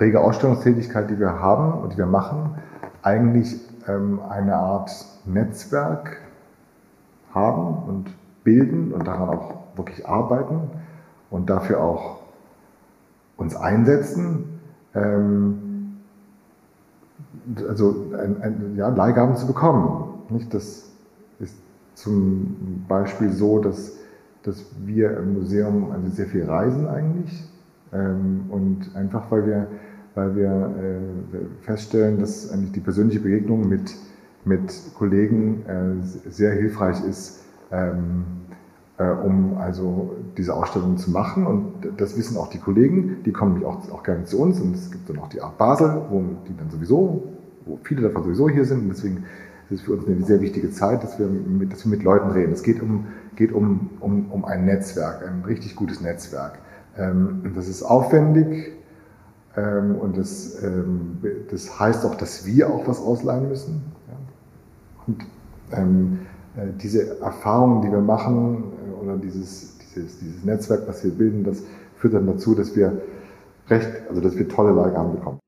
rege 0.00 0.20
Ausstellungstätigkeit, 0.20 1.10
die 1.10 1.18
wir 1.18 1.40
haben 1.40 1.82
und 1.82 1.92
die 1.92 1.98
wir 1.98 2.06
machen, 2.06 2.56
eigentlich 3.02 3.60
ähm, 3.86 4.20
eine 4.28 4.56
Art 4.56 4.90
Netzwerk 5.26 6.18
haben 7.32 7.88
und 7.88 8.14
bilden 8.44 8.92
und 8.92 9.06
daran 9.06 9.28
auch 9.28 9.54
wirklich 9.76 10.06
arbeiten 10.06 10.70
und 11.30 11.50
dafür 11.50 11.80
auch 11.80 12.20
uns 13.36 13.56
einsetzen, 13.56 14.60
ähm, 14.94 15.98
also 17.68 18.12
ein, 18.12 18.40
ein, 18.40 18.74
ja, 18.76 18.88
Leihgaben 18.88 19.36
zu 19.36 19.46
bekommen. 19.46 20.22
Nicht? 20.30 20.54
Das 20.54 20.93
zum 21.94 22.84
Beispiel 22.88 23.30
so, 23.30 23.58
dass, 23.58 23.96
dass 24.42 24.64
wir 24.84 25.16
im 25.16 25.34
Museum 25.34 25.90
also 25.90 26.08
sehr 26.08 26.26
viel 26.26 26.44
reisen 26.44 26.86
eigentlich 26.86 27.48
ähm, 27.94 28.44
und 28.50 28.94
einfach 28.94 29.30
weil 29.30 29.46
wir, 29.46 29.66
weil 30.14 30.36
wir 30.36 30.50
äh, 30.50 31.64
feststellen, 31.64 32.18
dass 32.18 32.50
eigentlich 32.50 32.72
die 32.72 32.80
persönliche 32.80 33.20
Begegnung 33.20 33.68
mit, 33.68 33.94
mit 34.44 34.72
Kollegen 34.98 35.64
äh, 35.66 36.30
sehr 36.30 36.52
hilfreich 36.52 37.02
ist, 37.04 37.44
ähm, 37.70 38.24
äh, 38.98 39.08
um 39.08 39.56
also 39.58 40.16
diese 40.36 40.54
Ausstellung 40.54 40.96
zu 40.96 41.10
machen. 41.10 41.46
Und 41.46 41.72
das 41.96 42.16
wissen 42.16 42.36
auch 42.36 42.48
die 42.48 42.58
Kollegen, 42.58 43.22
die 43.24 43.32
kommen 43.32 43.64
auch, 43.64 43.90
auch 43.90 44.02
gerne 44.02 44.24
zu 44.24 44.40
uns. 44.40 44.60
Und 44.60 44.74
es 44.74 44.90
gibt 44.90 45.08
dann 45.08 45.18
auch 45.18 45.28
die 45.28 45.40
Art 45.40 45.56
Basel, 45.58 46.02
wo 46.10 46.22
die 46.48 46.56
dann 46.56 46.70
sowieso, 46.70 47.24
wo 47.64 47.78
viele 47.82 48.02
davon 48.02 48.24
sowieso 48.24 48.48
hier 48.48 48.64
sind. 48.64 48.82
Und 48.82 48.88
deswegen 48.90 49.24
ist 49.70 49.80
es 49.80 49.80
für 49.82 49.92
uns 49.92 50.06
eine 50.06 50.22
sehr 50.24 50.40
wichtige 50.40 50.70
Zeit, 50.70 51.02
dass 51.02 51.18
wir 51.18 51.26
mit, 51.26 51.72
dass 51.72 51.84
wir 51.84 51.90
mit 51.90 52.02
Leuten 52.02 52.30
reden. 52.30 52.52
Es 52.52 52.62
geht 52.62 52.82
um, 52.82 53.06
geht 53.36 53.52
um, 53.52 53.90
um, 54.00 54.30
um 54.30 54.44
ein 54.44 54.64
Netzwerk, 54.64 55.26
ein 55.26 55.42
richtig 55.44 55.76
gutes 55.76 56.00
Netzwerk. 56.00 56.58
Ähm, 56.96 57.52
das 57.54 57.68
ist 57.68 57.82
aufwendig. 57.82 58.72
Ähm, 59.56 59.96
und 59.96 60.18
das, 60.18 60.62
ähm, 60.62 61.18
das 61.50 61.78
heißt 61.78 62.04
auch, 62.04 62.16
dass 62.16 62.44
wir 62.46 62.70
auch 62.70 62.86
was 62.88 63.00
ausleihen 63.00 63.48
müssen. 63.48 63.82
Ja. 64.08 64.14
Und 65.06 65.26
ähm, 65.72 66.18
äh, 66.56 66.66
diese 66.76 67.20
Erfahrungen, 67.20 67.82
die 67.82 67.90
wir 67.90 68.00
machen, 68.00 68.64
oder 69.00 69.16
dieses, 69.16 69.78
dieses, 69.78 70.18
dieses 70.18 70.44
Netzwerk, 70.44 70.82
was 70.86 71.04
wir 71.04 71.12
bilden, 71.12 71.44
das 71.44 71.62
führt 71.96 72.14
dann 72.14 72.26
dazu, 72.26 72.54
dass 72.54 72.74
wir 72.74 73.00
recht, 73.68 73.88
also 74.08 74.20
dass 74.20 74.36
wir 74.36 74.48
tolle 74.48 74.72
Leihgaben 74.72 75.12
bekommen. 75.12 75.38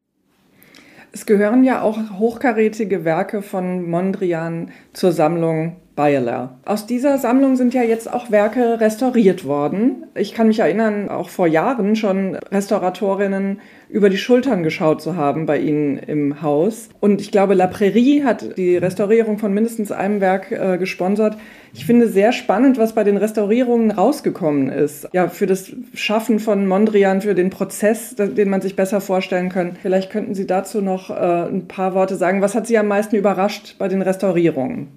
Es 1.12 1.26
gehören 1.26 1.64
ja 1.64 1.82
auch 1.82 1.98
hochkarätige 2.18 3.04
Werke 3.04 3.42
von 3.42 3.88
Mondrian 3.88 4.70
zur 4.92 5.12
Sammlung 5.12 5.76
Beyeler. 5.96 6.58
Aus 6.66 6.86
dieser 6.86 7.16
Sammlung 7.16 7.56
sind 7.56 7.72
ja 7.72 7.82
jetzt 7.82 8.12
auch 8.12 8.30
Werke 8.30 8.78
restauriert 8.80 9.46
worden. 9.46 10.04
Ich 10.14 10.34
kann 10.34 10.46
mich 10.46 10.58
erinnern, 10.58 11.08
auch 11.08 11.30
vor 11.30 11.46
Jahren 11.46 11.96
schon 11.96 12.36
Restauratorinnen 12.36 13.60
über 13.88 14.10
die 14.10 14.16
Schultern 14.16 14.62
geschaut 14.62 15.00
zu 15.00 15.16
haben 15.16 15.46
bei 15.46 15.58
Ihnen 15.58 15.96
im 15.98 16.42
Haus. 16.42 16.88
Und 17.00 17.20
ich 17.20 17.30
glaube, 17.30 17.54
La 17.54 17.66
Prairie 17.66 18.24
hat 18.24 18.56
die 18.56 18.76
Restaurierung 18.76 19.38
von 19.38 19.54
mindestens 19.54 19.92
einem 19.92 20.20
Werk 20.20 20.50
äh, 20.50 20.76
gesponsert. 20.78 21.36
Ich 21.72 21.86
finde 21.86 22.08
sehr 22.08 22.32
spannend, 22.32 22.78
was 22.78 22.94
bei 22.94 23.04
den 23.04 23.16
Restaurierungen 23.16 23.90
rausgekommen 23.90 24.70
ist. 24.70 25.08
Ja, 25.12 25.28
für 25.28 25.46
das 25.46 25.72
Schaffen 25.94 26.38
von 26.38 26.66
Mondrian, 26.66 27.20
für 27.20 27.34
den 27.34 27.50
Prozess, 27.50 28.16
den 28.16 28.48
man 28.48 28.60
sich 28.60 28.76
besser 28.76 29.00
vorstellen 29.00 29.50
kann. 29.50 29.76
Vielleicht 29.80 30.10
könnten 30.10 30.34
Sie 30.34 30.46
dazu 30.46 30.80
noch 30.80 31.10
äh, 31.10 31.14
ein 31.14 31.68
paar 31.68 31.94
Worte 31.94 32.16
sagen. 32.16 32.40
Was 32.40 32.54
hat 32.54 32.66
Sie 32.66 32.78
am 32.78 32.88
meisten 32.88 33.14
überrascht 33.14 33.76
bei 33.78 33.88
den 33.88 34.02
Restaurierungen? 34.02 34.88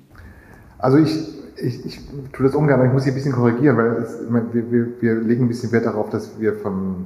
Also 0.79 0.97
ich, 0.97 1.27
ich, 1.61 1.85
ich 1.85 1.99
tue 2.31 2.45
das 2.45 2.55
ungern, 2.55 2.75
aber 2.75 2.85
ich 2.85 2.93
muss 2.93 3.03
hier 3.03 3.11
ein 3.11 3.15
bisschen 3.15 3.33
korrigieren, 3.33 3.77
weil 3.77 3.91
es, 3.97 4.19
wir, 4.53 4.71
wir, 4.71 4.87
wir 5.01 5.15
legen 5.15 5.45
ein 5.45 5.47
bisschen 5.49 5.71
Wert 5.71 5.85
darauf, 5.85 6.09
dass 6.09 6.39
wir 6.39 6.53
von 6.55 7.05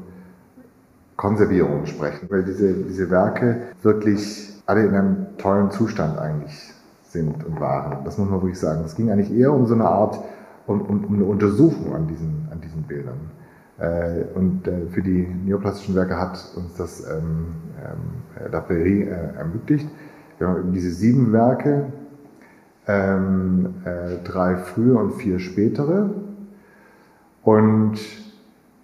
Konservierung 1.24 1.86
sprechen, 1.86 2.30
weil 2.30 2.44
diese, 2.44 2.74
diese 2.74 3.10
Werke 3.10 3.62
wirklich 3.82 4.62
alle 4.66 4.86
in 4.86 4.94
einem 4.94 5.38
tollen 5.38 5.72
Zustand 5.72 6.20
eigentlich 6.20 6.74
sind 7.04 7.46
und 7.46 7.62
waren. 7.62 8.04
Das 8.04 8.18
muss 8.18 8.30
man 8.30 8.42
wirklich 8.42 8.60
sagen. 8.60 8.84
Es 8.84 8.94
ging 8.94 9.10
eigentlich 9.10 9.32
eher 9.32 9.54
um 9.54 9.66
so 9.66 9.74
eine 9.74 9.86
Art, 9.86 10.20
um, 10.68 10.82
um, 10.82 11.06
um 11.06 11.16
eine 11.16 11.24
Untersuchung 11.24 11.96
an 11.96 12.08
diesen, 12.08 12.50
an 12.52 12.60
diesen 12.60 12.84
Bildern. 12.84 13.32
Äh, 13.78 14.26
und 14.36 14.68
äh, 14.68 14.88
für 14.92 15.02
die 15.02 15.26
neoplastischen 15.46 15.96
Werke 15.96 16.20
hat 16.20 16.46
uns 16.58 16.76
das 16.76 17.10
ähm, 17.10 17.56
ähm, 17.78 18.52
La 18.52 18.60
Prairie 18.60 19.04
äh, 19.04 19.38
ermöglicht. 19.38 19.88
Wir 20.38 20.48
haben 20.50 20.60
eben 20.60 20.74
diese 20.74 20.92
sieben 20.92 21.32
Werke, 21.32 21.86
ähm, 22.86 23.76
äh, 23.86 24.22
drei 24.26 24.58
frühe 24.58 24.98
und 24.98 25.14
vier 25.14 25.40
spätere. 25.40 26.10
Und 27.44 27.98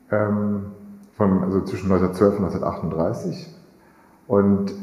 ähm, 0.09 0.78
von, 1.19 1.43
also 1.43 1.61
zwischen 1.61 1.91
1912 1.91 2.39
und 2.39 2.45
1938. 2.45 3.55
Und 4.27 4.73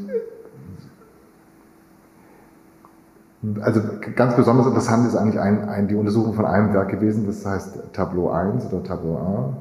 also 3.61 3.81
ganz 4.14 4.37
besonders 4.37 4.66
interessant 4.66 5.07
ist 5.07 5.16
eigentlich 5.16 5.40
ein, 5.40 5.68
ein, 5.68 5.88
die 5.88 5.94
Untersuchung 5.94 6.35
von 6.35 6.44
einem 6.44 6.75
Werk 6.75 6.90
gewesen, 6.90 7.27
das 7.27 7.46
heißt 7.46 7.92
Tableau 7.92 8.31
1 8.31 8.66
oder 8.66 8.83
Tableau 8.83 9.55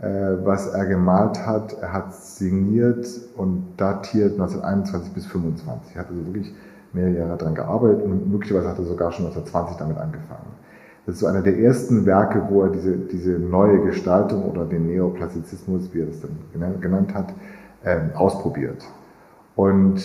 1, 0.00 0.06
äh, 0.06 0.46
was 0.46 0.66
er 0.68 0.84
gemalt 0.86 1.46
hat. 1.46 1.74
Er 1.80 1.92
hat 1.94 2.14
signiert 2.14 3.06
und 3.36 3.74
datiert 3.78 4.32
1921 4.32 5.14
bis 5.14 5.24
1925. 5.24 5.96
Er 5.96 6.00
hat 6.02 6.10
also 6.10 6.26
wirklich 6.26 6.54
mehrere 6.92 7.18
Jahre 7.18 7.38
daran 7.38 7.54
gearbeitet 7.54 8.02
und 8.02 8.30
möglicherweise 8.30 8.68
hat 8.68 8.78
er 8.78 8.84
sogar 8.84 9.12
schon 9.12 9.24
1920 9.26 9.76
damit 9.78 9.96
angefangen. 9.96 10.67
Das 11.08 11.14
ist 11.14 11.20
so 11.20 11.26
einer 11.26 11.40
der 11.40 11.58
ersten 11.58 12.04
Werke, 12.04 12.48
wo 12.50 12.64
er 12.64 12.68
diese, 12.68 12.94
diese 12.94 13.30
neue 13.30 13.80
Gestaltung 13.80 14.44
oder 14.44 14.66
den 14.66 14.88
Neoplastizismus, 14.88 15.88
wie 15.94 16.00
er 16.00 16.06
das 16.06 16.20
dann 16.20 16.80
genannt 16.82 17.14
hat, 17.14 17.32
ähm, 17.82 18.10
ausprobiert. 18.12 18.84
Und 19.56 20.02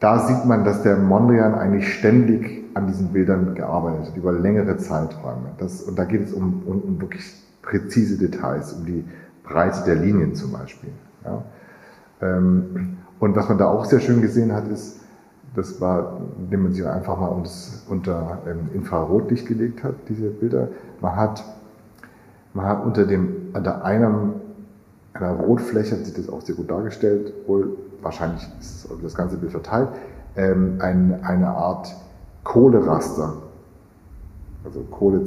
da 0.00 0.20
sieht 0.20 0.46
man, 0.46 0.64
dass 0.64 0.82
der 0.82 0.96
Mondrian 0.96 1.54
eigentlich 1.54 1.92
ständig 1.92 2.64
an 2.72 2.86
diesen 2.86 3.12
Bildern 3.12 3.54
gearbeitet 3.54 4.06
hat, 4.06 4.16
über 4.16 4.32
längere 4.32 4.78
Zeiträume. 4.78 5.50
Das, 5.58 5.82
und 5.82 5.98
da 5.98 6.04
geht 6.04 6.22
es 6.22 6.32
um, 6.32 6.62
um, 6.64 6.80
um 6.80 7.00
wirklich 7.02 7.30
präzise 7.60 8.16
Details, 8.16 8.72
um 8.72 8.86
die 8.86 9.04
Breite 9.42 9.84
der 9.84 9.96
Linien 9.96 10.34
zum 10.34 10.52
Beispiel. 10.52 10.88
Ja. 11.22 11.42
Ähm, 12.22 12.96
und 13.20 13.36
was 13.36 13.46
man 13.50 13.58
da 13.58 13.68
auch 13.68 13.84
sehr 13.84 14.00
schön 14.00 14.22
gesehen 14.22 14.54
hat, 14.54 14.68
ist, 14.68 15.03
das 15.54 15.80
war, 15.80 16.20
indem 16.38 16.64
man 16.64 16.72
sie 16.72 16.84
einfach 16.84 17.18
mal 17.18 17.28
unter 17.88 18.38
ähm, 18.46 18.70
Infrarotlicht 18.74 19.46
gelegt 19.46 19.84
hat, 19.84 19.94
diese 20.08 20.30
Bilder. 20.30 20.68
Man 21.00 21.16
hat, 21.16 21.44
man 22.54 22.66
hat 22.66 22.84
unter 22.84 23.06
dem, 23.06 23.50
unter 23.52 23.84
einem, 23.84 24.34
einer 25.12 25.32
Rotfläche, 25.32 25.96
hat 25.96 26.04
sich 26.04 26.14
das 26.14 26.28
auch 26.28 26.40
sehr 26.40 26.56
gut 26.56 26.70
dargestellt, 26.70 27.32
wohl, 27.46 27.76
wahrscheinlich 28.02 28.46
ist 28.58 28.88
das 29.02 29.14
ganze 29.14 29.36
Bild 29.36 29.52
verteilt, 29.52 29.88
ähm, 30.36 30.78
ein, 30.80 31.22
eine 31.22 31.48
Art 31.48 31.94
Kohleraster, 32.42 33.34
also 34.64 34.80
Kohle 34.90 35.24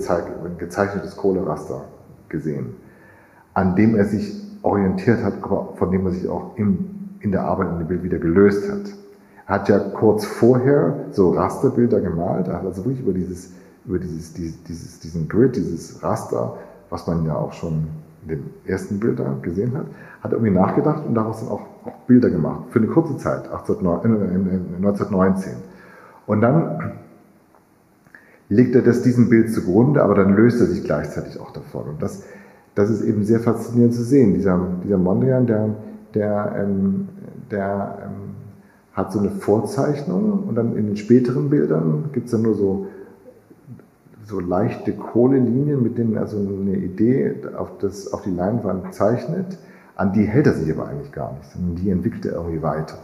gezeichnetes 0.58 1.16
Kohleraster 1.16 1.86
gesehen, 2.28 2.76
an 3.54 3.76
dem 3.76 3.96
er 3.96 4.06
sich 4.06 4.36
orientiert 4.62 5.24
hat, 5.24 5.42
aber 5.42 5.74
von 5.76 5.90
dem 5.92 6.06
er 6.06 6.12
sich 6.12 6.28
auch 6.28 6.58
im, 6.58 6.90
in 7.22 7.32
der 7.32 7.44
Arbeit 7.46 7.72
in 7.72 7.80
dem 7.80 7.88
Bild 7.88 8.04
wieder 8.04 8.20
gelöst 8.20 8.70
hat 8.70 8.92
hat 9.48 9.68
ja 9.70 9.80
kurz 9.80 10.26
vorher 10.26 11.06
so 11.12 11.32
Rasterbilder 11.32 12.02
gemalt. 12.02 12.48
Er 12.48 12.58
hat 12.58 12.66
also 12.66 12.86
wirklich 12.86 13.02
über 13.02 13.14
dieses, 13.14 13.54
über 13.86 13.98
dieses, 13.98 14.34
dieses, 14.34 15.00
diesen 15.00 15.30
Grid, 15.30 15.56
dieses 15.56 16.04
Raster, 16.04 16.58
was 16.90 17.08
man 17.08 17.26
ja 17.26 17.36
auch 17.36 17.54
schon 17.54 17.88
in 18.24 18.28
den 18.28 18.50
ersten 18.66 19.00
Bildern 19.00 19.42
gesehen 19.42 19.78
hat, 19.78 19.86
hat 20.22 20.34
irgendwie 20.34 20.52
nachgedacht 20.52 21.06
und 21.08 21.16
daraus 21.16 21.40
dann 21.40 21.48
auch, 21.50 21.62
auch 21.86 21.96
Bilder 22.08 22.30
gemacht. 22.30 22.64
Für 22.72 22.80
eine 22.80 22.90
kurze 22.90 23.16
Zeit, 23.18 23.50
1919. 23.50 25.54
Und 26.26 26.42
dann 26.42 26.92
legt 28.50 28.76
er 28.76 28.82
das 28.82 29.02
diesem 29.02 29.30
Bild 29.30 29.54
zugrunde, 29.54 30.04
aber 30.04 30.16
dann 30.16 30.36
löst 30.36 30.60
er 30.60 30.68
sich 30.68 30.84
gleichzeitig 30.84 31.40
auch 31.40 31.52
davon. 31.52 31.88
Und 31.90 32.02
das, 32.02 32.26
das 32.76 32.90
ist 32.90 33.02
eben 33.02 33.24
sehr 33.24 33.40
faszinierend 33.40 33.94
zu 33.94 34.04
sehen. 34.04 34.34
Dieser, 34.34 34.60
dieser 34.84 34.98
Mondrian, 34.98 35.48
der, 35.48 35.70
der, 36.14 36.54
ähm, 36.58 37.08
der 37.50 38.00
ähm, 38.04 38.36
hat 38.98 39.12
so 39.14 39.20
eine 39.20 39.30
Vorzeichnung 39.30 40.44
und 40.48 40.56
dann 40.56 40.76
in 40.76 40.88
den 40.88 40.98
späteren 40.98 41.52
Bildern 41.52 42.10
gibt 42.14 42.26
es 42.26 42.32
dann 42.32 42.42
nur 42.42 42.56
so, 42.56 42.88
so 44.26 44.40
leichte 44.40 44.92
Kohlelinien, 44.94 45.84
mit 45.84 46.00
denen 46.00 46.16
er 46.16 46.26
so 46.26 46.38
eine 46.38 46.76
Idee 46.76 47.36
auf, 47.56 47.78
das, 47.80 48.12
auf 48.12 48.24
die 48.24 48.32
Leinwand 48.32 48.96
zeichnet. 48.96 49.60
An 49.96 50.14
die 50.14 50.24
hält 50.24 50.48
er 50.48 50.54
sich 50.54 50.74
aber 50.74 50.88
eigentlich 50.88 51.12
gar 51.12 51.34
nicht, 51.34 51.46
sondern 51.52 51.76
die 51.76 51.92
entwickelt 51.92 52.26
er 52.26 52.34
irgendwie 52.34 52.62
weiter. 52.64 52.98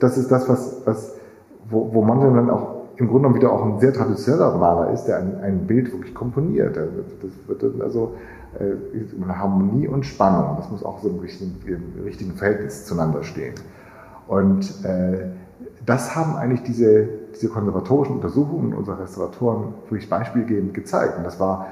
Das 0.00 0.16
ist 0.16 0.32
das, 0.32 0.48
was, 0.48 0.82
was, 0.86 1.14
wo, 1.68 1.92
wo 1.92 2.02
man 2.02 2.20
dann 2.20 2.50
auch 2.50 2.76
im 2.96 3.08
Grunde 3.08 3.28
genommen 3.28 3.34
wieder 3.34 3.52
auch 3.52 3.66
ein 3.66 3.78
sehr 3.78 3.92
traditioneller 3.92 4.56
Maler 4.56 4.92
ist, 4.92 5.04
der 5.04 5.18
ein, 5.18 5.36
ein 5.42 5.66
Bild 5.66 5.92
wirklich 5.92 6.14
komponiert. 6.14 6.74
Das 6.76 7.30
wird 7.46 7.62
dann 7.62 7.82
also 7.82 8.14
äh, 8.58 9.28
Harmonie 9.28 9.88
und 9.88 10.06
Spannung. 10.06 10.56
Das 10.56 10.70
muss 10.70 10.82
auch 10.82 11.02
so 11.02 11.10
im 11.10 11.18
richtigen, 11.18 11.54
im 11.66 12.02
richtigen 12.04 12.32
Verhältnis 12.32 12.86
zueinander 12.86 13.22
stehen. 13.22 13.52
Und 14.26 14.84
äh, 14.84 15.30
das 15.84 16.16
haben 16.16 16.36
eigentlich 16.36 16.64
diese, 16.64 17.08
diese 17.34 17.48
konservatorischen 17.48 18.16
Untersuchungen 18.16 18.74
unserer 18.74 19.00
Restauratoren 19.00 19.74
wirklich 19.88 20.10
beispielgebend 20.10 20.74
gezeigt. 20.74 21.16
Und 21.16 21.24
das 21.24 21.38
war 21.38 21.66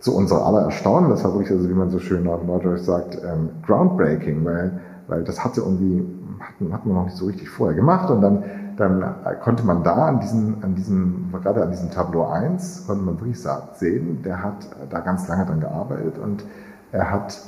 zu 0.00 0.16
unserer 0.16 0.46
aller 0.46 0.62
Erstaunen, 0.62 1.10
das 1.10 1.22
war 1.24 1.32
wirklich, 1.34 1.50
also 1.50 1.68
wie 1.68 1.74
man 1.74 1.90
so 1.90 1.98
schön 1.98 2.26
auf 2.26 2.42
Neudeutsch 2.44 2.80
sagt, 2.80 3.18
ähm, 3.22 3.50
groundbreaking, 3.66 4.44
weil, 4.44 4.80
weil 5.08 5.24
das 5.24 5.44
hatte 5.44 5.60
irgendwie, 5.60 6.06
hat, 6.40 6.72
hat 6.72 6.86
man 6.86 6.94
noch 6.94 7.04
nicht 7.04 7.16
so 7.16 7.26
richtig 7.26 7.50
vorher 7.50 7.76
gemacht 7.76 8.10
und 8.10 8.22
dann, 8.22 8.42
dann 8.78 9.04
konnte 9.42 9.62
man 9.64 9.82
da 9.82 10.06
an 10.06 10.20
diesem, 10.20 10.56
an 10.62 10.74
diesem, 10.74 11.30
gerade 11.42 11.62
an 11.62 11.70
diesem 11.70 11.90
Tableau 11.90 12.28
1, 12.28 12.86
konnte 12.86 13.04
man 13.04 13.20
wirklich 13.20 13.38
sehen, 13.74 14.22
der 14.24 14.42
hat 14.42 14.70
da 14.88 15.00
ganz 15.00 15.28
lange 15.28 15.44
dran 15.44 15.60
gearbeitet 15.60 16.18
und 16.18 16.44
er 16.92 17.10
hat, 17.10 17.38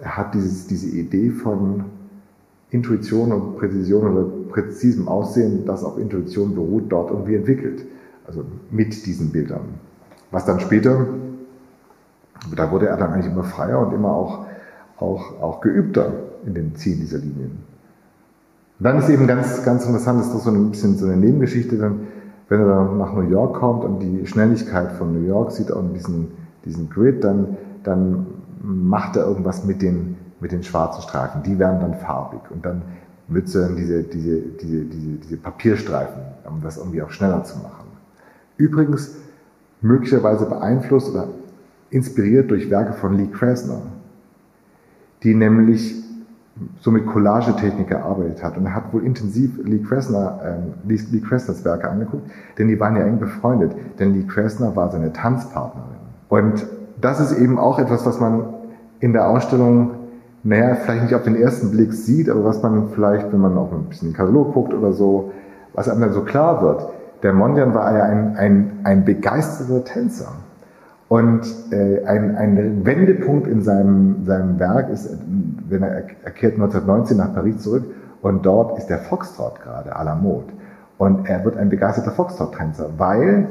er 0.00 0.16
hat 0.16 0.34
dieses, 0.34 0.66
diese 0.66 0.88
Idee 0.88 1.30
von, 1.30 1.84
Intuition 2.70 3.32
und 3.32 3.58
Präzision 3.58 4.06
oder 4.06 4.26
präzisem 4.50 5.08
Aussehen, 5.08 5.64
das 5.66 5.84
auf 5.84 5.98
Intuition 5.98 6.54
beruht, 6.54 6.84
dort 6.90 7.10
irgendwie 7.10 7.34
entwickelt. 7.34 7.84
Also 8.26 8.44
mit 8.70 9.06
diesen 9.06 9.30
Bildern. 9.30 9.62
Was 10.30 10.44
dann 10.44 10.60
später, 10.60 11.06
da 12.54 12.70
wurde 12.70 12.86
er 12.86 12.96
dann 12.96 13.12
eigentlich 13.12 13.32
immer 13.32 13.42
freier 13.42 13.84
und 13.84 13.92
immer 13.92 14.12
auch, 14.12 14.46
auch, 14.98 15.42
auch 15.42 15.60
geübter 15.60 16.12
in 16.46 16.54
den 16.54 16.74
Ziehen 16.76 17.00
dieser 17.00 17.18
Linien. 17.18 17.58
Und 18.78 18.84
dann 18.84 18.98
ist 18.98 19.08
eben 19.08 19.26
ganz, 19.26 19.64
ganz 19.64 19.84
interessant, 19.84 20.20
ist 20.20 20.32
das 20.32 20.44
so 20.44 20.50
ein 20.50 20.70
bisschen 20.70 20.96
so 20.96 21.06
eine 21.06 21.16
Nebengeschichte, 21.16 21.76
dann, 21.76 22.06
wenn 22.48 22.60
er 22.60 22.66
dann 22.66 22.98
nach 22.98 23.12
New 23.12 23.28
York 23.28 23.56
kommt 23.56 23.84
und 23.84 23.98
die 23.98 24.26
Schnelligkeit 24.26 24.92
von 24.92 25.12
New 25.12 25.26
York 25.26 25.52
sieht 25.52 25.70
und 25.70 25.92
diesen, 25.92 26.28
diesen 26.64 26.88
Grid, 26.88 27.24
dann, 27.24 27.56
dann 27.82 28.26
macht 28.62 29.16
er 29.16 29.26
irgendwas 29.26 29.64
mit 29.64 29.82
den, 29.82 30.16
mit 30.40 30.52
den 30.52 30.62
schwarzen 30.62 31.02
Streifen. 31.02 31.42
Die 31.42 31.58
werden 31.58 31.80
dann 31.80 31.94
farbig 31.94 32.40
und 32.50 32.64
dann 32.64 32.82
dann 33.30 33.76
diese, 33.76 34.02
diese, 34.02 34.40
diese, 34.42 34.84
diese, 34.84 35.16
diese 35.16 35.36
Papierstreifen, 35.36 36.22
um 36.48 36.60
das 36.62 36.76
irgendwie 36.76 37.02
auch 37.02 37.10
schneller 37.10 37.44
zu 37.44 37.58
machen. 37.58 37.86
Übrigens 38.56 39.16
möglicherweise 39.80 40.46
beeinflusst 40.46 41.10
oder 41.10 41.28
inspiriert 41.90 42.50
durch 42.50 42.70
Werke 42.70 42.92
von 42.92 43.14
Lee 43.16 43.28
Krasner, 43.28 43.82
die 45.22 45.34
nämlich 45.34 46.02
so 46.80 46.90
mit 46.90 47.06
Collagetechnik 47.06 47.88
gearbeitet 47.88 48.42
hat. 48.42 48.56
Und 48.58 48.66
er 48.66 48.74
hat 48.74 48.92
wohl 48.92 49.04
intensiv 49.04 49.58
Lee 49.64 49.78
Krasner, 49.78 50.40
ähm, 50.44 50.74
Lee, 50.86 51.00
Lee 51.10 51.20
Krasners 51.20 51.64
Werke 51.64 51.88
angeguckt, 51.88 52.30
denn 52.58 52.68
die 52.68 52.78
waren 52.78 52.96
ja 52.96 53.02
eng 53.02 53.18
befreundet. 53.18 53.72
Denn 53.98 54.12
Lee 54.12 54.26
Krasner 54.26 54.76
war 54.76 54.90
seine 54.90 55.12
Tanzpartnerin. 55.12 56.00
Und 56.28 56.66
das 57.00 57.20
ist 57.20 57.38
eben 57.38 57.58
auch 57.58 57.78
etwas, 57.78 58.04
was 58.04 58.20
man 58.20 58.44
in 58.98 59.12
der 59.12 59.28
Ausstellung 59.28 59.99
naja, 60.42 60.74
vielleicht 60.76 61.02
nicht 61.04 61.14
auf 61.14 61.22
den 61.22 61.36
ersten 61.36 61.70
Blick 61.70 61.92
sieht, 61.92 62.30
aber 62.30 62.44
was 62.44 62.62
man 62.62 62.88
vielleicht, 62.90 63.32
wenn 63.32 63.40
man 63.40 63.58
auch 63.58 63.72
ein 63.72 63.84
bisschen 63.84 64.08
in 64.08 64.12
den 64.12 64.16
Katalog 64.16 64.54
guckt 64.54 64.72
oder 64.72 64.92
so, 64.92 65.32
was 65.74 65.88
einem 65.88 66.00
dann 66.00 66.12
so 66.12 66.22
klar 66.22 66.62
wird. 66.62 66.88
Der 67.22 67.32
Mondrian 67.32 67.74
war 67.74 67.96
ja 67.96 68.04
ein, 68.04 68.36
ein, 68.36 68.80
ein 68.84 69.04
begeisterter 69.04 69.84
Tänzer. 69.84 70.32
Und 71.08 71.42
äh, 71.72 72.04
ein, 72.04 72.36
ein 72.36 72.86
Wendepunkt 72.86 73.46
in 73.48 73.62
seinem, 73.62 74.24
seinem 74.24 74.58
Werk 74.58 74.90
ist, 74.90 75.10
wenn 75.68 75.82
er, 75.82 76.04
er 76.22 76.30
kehrt 76.30 76.54
1919 76.54 77.16
nach 77.16 77.34
Paris 77.34 77.58
zurück 77.58 77.84
und 78.22 78.46
dort 78.46 78.78
ist 78.78 78.86
der 78.86 78.98
Foxtrot 78.98 79.60
gerade 79.60 79.96
à 79.96 80.04
la 80.04 80.14
mode. 80.14 80.46
Und 80.98 81.28
er 81.28 81.44
wird 81.44 81.56
ein 81.56 81.68
begeisterter 81.68 82.12
Foxtrot-Tänzer, 82.12 82.90
weil 82.98 83.48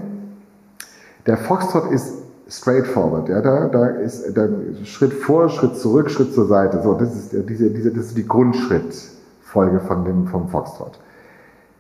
der 1.27 1.37
Foxtrot 1.37 1.91
ist 1.91 2.13
straightforward. 2.49 3.29
Ja, 3.29 3.41
da, 3.41 3.67
da 3.67 3.87
ist 3.87 4.35
da 4.35 4.47
Schritt 4.83 5.13
vor, 5.13 5.49
Schritt 5.49 5.77
zurück, 5.77 6.09
Schritt 6.09 6.33
zur 6.33 6.47
Seite. 6.47 6.81
So, 6.81 6.93
das 6.93 7.15
ist 7.15 7.33
diese, 7.47 7.69
diese, 7.69 7.91
das 7.91 8.07
ist 8.07 8.17
die 8.17 8.27
Grundschrittfolge 8.27 9.79
von 9.81 10.05
dem 10.05 10.27
vom 10.27 10.49
Foxtrot. 10.49 10.99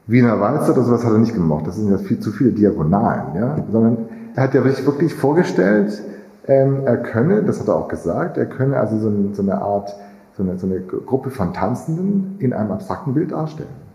Wiener 0.07 0.39
Walzer 0.39 0.73
oder 0.73 0.83
sowas 0.83 1.03
hat 1.03 1.11
er 1.11 1.19
nicht 1.19 1.33
gemacht. 1.33 1.67
Das 1.67 1.75
sind 1.75 1.91
ja 1.91 1.97
viel 1.97 2.19
zu 2.19 2.31
viele 2.31 2.51
Diagonalen, 2.51 3.35
ja, 3.35 3.57
sondern 3.71 3.97
er 4.35 4.43
hat 4.43 4.53
ja 4.53 4.63
wirklich 4.63 5.13
vorgestellt, 5.13 6.01
ähm, 6.47 6.81
er 6.85 6.97
könne, 6.97 7.43
das 7.43 7.59
hat 7.59 7.67
er 7.67 7.75
auch 7.75 7.87
gesagt, 7.87 8.37
er 8.37 8.47
könne 8.47 8.77
also 8.77 8.97
so, 8.97 9.07
eine, 9.07 9.35
so 9.35 9.41
eine 9.43 9.61
Art, 9.61 9.95
so 10.35 10.43
eine, 10.43 10.57
so 10.57 10.65
eine 10.65 10.79
Gruppe 10.79 11.29
von 11.29 11.53
Tanzenden 11.53 12.37
in 12.39 12.53
einem 12.53 12.71
abstrakten 12.71 13.13
Bild 13.13 13.31
darstellen. 13.31 13.89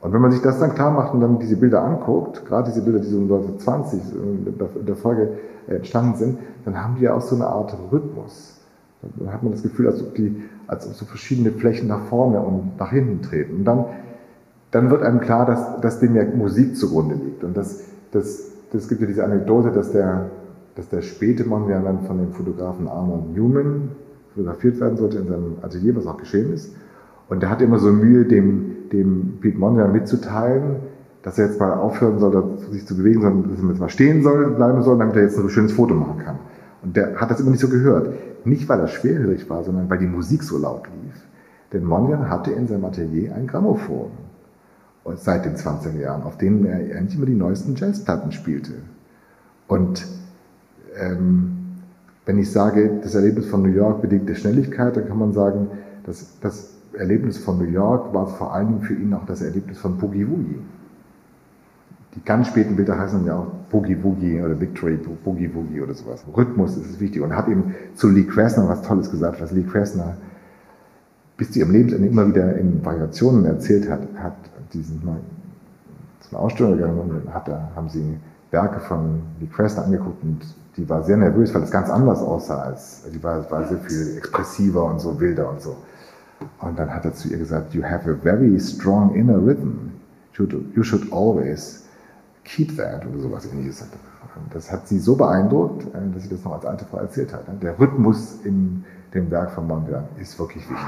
Und 0.00 0.12
wenn 0.12 0.20
man 0.20 0.30
sich 0.30 0.42
das 0.42 0.60
dann 0.60 0.74
klar 0.74 0.92
macht 0.92 1.12
und 1.12 1.20
dann 1.20 1.40
diese 1.40 1.56
Bilder 1.56 1.82
anguckt, 1.82 2.46
gerade 2.46 2.70
diese 2.70 2.82
Bilder, 2.82 3.00
die 3.00 3.08
so 3.08 3.18
1920 3.18 4.00
in 4.14 4.86
der 4.86 4.94
Folge 4.94 5.30
entstanden 5.76 6.16
sind, 6.16 6.38
dann 6.64 6.82
haben 6.82 6.96
die 6.96 7.02
ja 7.02 7.14
auch 7.14 7.20
so 7.20 7.34
eine 7.34 7.46
Art 7.46 7.76
Rhythmus. 7.92 8.60
Dann 9.02 9.32
hat 9.32 9.42
man 9.42 9.52
das 9.52 9.62
Gefühl, 9.62 9.86
als 9.86 10.02
ob, 10.02 10.14
die, 10.14 10.42
als 10.66 10.86
ob 10.86 10.94
so 10.94 11.04
verschiedene 11.04 11.52
Flächen 11.52 11.88
nach 11.88 12.02
vorne 12.06 12.40
und 12.40 12.78
nach 12.78 12.90
hinten 12.90 13.22
treten. 13.22 13.58
Und 13.58 13.64
dann, 13.64 13.84
dann 14.70 14.90
wird 14.90 15.02
einem 15.02 15.20
klar, 15.20 15.46
dass, 15.46 15.80
dass 15.80 16.00
dem 16.00 16.16
ja 16.16 16.24
Musik 16.24 16.76
zugrunde 16.76 17.14
liegt. 17.14 17.44
Und 17.44 17.56
das, 17.56 17.84
das, 18.10 18.50
das 18.72 18.88
gibt 18.88 19.00
ja 19.00 19.06
diese 19.06 19.24
Anekdote, 19.24 19.70
dass 19.70 19.92
der, 19.92 20.30
dass 20.74 20.88
der 20.88 21.02
späte 21.02 21.44
Mondrian 21.44 21.84
dann 21.84 22.02
von 22.02 22.18
dem 22.18 22.32
Fotografen 22.32 22.88
Arnold 22.88 23.34
Newman 23.34 23.90
fotografiert 24.34 24.80
werden 24.80 24.96
sollte 24.96 25.18
in 25.18 25.28
seinem 25.28 25.56
Atelier, 25.62 25.94
was 25.96 26.06
auch 26.06 26.18
geschehen 26.18 26.52
ist. 26.52 26.74
Und 27.28 27.42
der 27.42 27.50
hat 27.50 27.60
immer 27.60 27.78
so 27.78 27.92
Mühe, 27.92 28.24
dem, 28.24 28.88
dem 28.92 29.38
Pete 29.40 29.58
Mondrian 29.58 29.92
mitzuteilen, 29.92 30.76
dass 31.22 31.38
er 31.38 31.46
jetzt 31.46 31.60
mal 31.60 31.74
aufhören 31.74 32.18
soll, 32.18 32.58
sich 32.70 32.86
zu 32.86 32.96
bewegen, 32.96 33.22
sondern 33.22 33.50
dass 33.50 33.60
er 33.60 33.68
jetzt 33.68 33.80
mal 33.80 33.88
stehen 33.88 34.22
soll, 34.22 34.50
bleiben 34.50 34.82
soll, 34.82 34.98
damit 34.98 35.16
er 35.16 35.22
jetzt 35.22 35.38
ein 35.38 35.48
schönes 35.48 35.72
Foto 35.72 35.94
machen 35.94 36.18
kann. 36.24 36.38
Und 36.82 36.96
der 36.96 37.20
hat 37.20 37.30
das 37.30 37.40
immer 37.40 37.50
nicht 37.50 37.60
so 37.60 37.68
gehört. 37.68 38.14
Nicht, 38.44 38.68
weil 38.68 38.80
er 38.80 38.88
schwerhörig 38.88 39.50
war, 39.50 39.64
sondern 39.64 39.90
weil 39.90 39.98
die 39.98 40.06
Musik 40.06 40.42
so 40.42 40.58
laut 40.58 40.88
lief. 41.02 41.14
Denn 41.72 41.84
Mondrian 41.84 42.30
hatte 42.30 42.52
in 42.52 42.68
seinem 42.68 42.84
Atelier 42.84 43.34
ein 43.34 43.46
Grammophon. 43.46 44.10
Seit 45.16 45.46
den 45.46 45.56
20er 45.56 45.98
Jahren, 45.98 46.22
auf 46.22 46.36
dem 46.36 46.66
er 46.66 46.76
eigentlich 46.76 47.16
immer 47.16 47.24
die 47.24 47.34
neuesten 47.34 47.74
Jazzplatten 47.74 48.30
spielte. 48.30 48.72
Und 49.66 50.06
ähm, 51.00 51.56
wenn 52.26 52.38
ich 52.38 52.52
sage, 52.52 53.00
das 53.02 53.14
Erlebnis 53.14 53.46
von 53.46 53.62
New 53.62 53.70
York 53.70 54.02
bedingt 54.02 54.28
der 54.28 54.34
Schnelligkeit, 54.34 54.96
dann 54.96 55.08
kann 55.08 55.18
man 55.18 55.32
sagen, 55.32 55.68
dass 56.04 56.38
das 56.40 56.74
Erlebnis 56.92 57.38
von 57.38 57.58
New 57.58 57.70
York 57.70 58.12
war 58.12 58.26
vor 58.26 58.58
Dingen 58.58 58.82
für 58.82 58.94
ihn 58.94 59.14
auch 59.14 59.24
das 59.24 59.40
Erlebnis 59.40 59.78
von 59.78 59.96
Boogie 59.96 60.28
Woogie. 60.28 60.58
Die 62.14 62.24
ganz 62.24 62.48
späten 62.48 62.76
Bilder 62.76 62.98
heißen 62.98 63.24
ja 63.26 63.36
auch 63.36 63.46
Boogie 63.70 64.02
Woogie 64.02 64.40
oder 64.40 64.58
Victory 64.58 64.96
Boogie 64.96 65.54
Woogie 65.54 65.80
oder 65.80 65.94
sowas. 65.94 66.24
Rhythmus 66.36 66.76
ist 66.76 67.00
wichtig 67.00 67.22
und 67.22 67.36
hat 67.36 67.48
eben 67.48 67.74
zu 67.94 68.08
Lee 68.08 68.24
Krasner 68.24 68.68
was 68.68 68.82
Tolles 68.82 69.10
gesagt, 69.10 69.40
was 69.40 69.52
Lee 69.52 69.62
Krasner 69.62 70.16
bis 71.36 71.52
zu 71.52 71.60
ihrem 71.60 71.72
Lebensende 71.72 72.08
immer 72.08 72.26
wieder 72.26 72.56
in 72.56 72.84
Variationen 72.84 73.44
erzählt 73.44 73.88
hat, 73.88 74.00
hat 74.16 74.36
diesen 74.72 75.00
zu 76.20 76.30
einer 76.30 76.40
Ausstellung 76.40 76.76
gegangen 76.76 76.98
und 76.98 77.32
hat 77.32 77.46
da, 77.46 77.70
haben 77.76 77.88
sie 77.88 78.16
Werke 78.50 78.80
von 78.80 79.20
Lee 79.40 79.46
Krasner 79.46 79.84
angeguckt 79.84 80.22
und 80.22 80.40
die 80.76 80.88
war 80.88 81.02
sehr 81.02 81.16
nervös, 81.16 81.54
weil 81.54 81.62
es 81.62 81.70
ganz 81.70 81.90
anders 81.90 82.20
aussah 82.20 82.62
als, 82.62 83.02
die 83.12 83.22
war, 83.22 83.48
war 83.50 83.66
sehr 83.66 83.78
viel 83.78 84.16
expressiver 84.16 84.84
und 84.84 85.00
so 85.00 85.20
wilder 85.20 85.50
und 85.50 85.60
so. 85.60 85.76
Und 86.60 86.78
dann 86.78 86.92
hat 86.94 87.04
er 87.04 87.12
zu 87.12 87.28
ihr 87.28 87.38
gesagt, 87.38 87.74
you 87.74 87.82
have 87.82 88.08
a 88.08 88.14
very 88.14 88.58
strong 88.60 89.14
inner 89.14 89.36
rhythm. 89.36 89.92
You 90.38 90.84
should 90.84 91.12
always 91.12 91.87
keep 92.48 92.76
that 92.76 93.06
oder 93.06 93.20
sowas 93.20 93.46
ähnliches. 93.52 93.84
Das 94.52 94.70
hat 94.70 94.86
sie 94.86 94.98
so 94.98 95.16
beeindruckt, 95.16 95.82
äh, 95.94 96.14
dass 96.14 96.22
sie 96.22 96.28
das 96.28 96.44
noch 96.44 96.52
als 96.52 96.64
alte 96.64 96.84
Frau 96.84 96.98
erzählt 96.98 97.32
hat. 97.32 97.42
Der 97.62 97.78
Rhythmus 97.78 98.38
in 98.44 98.84
dem 99.14 99.30
Werk 99.30 99.50
von 99.50 99.66
Mondrian 99.66 100.04
ist 100.20 100.38
wirklich 100.38 100.62
wichtig. 100.68 100.86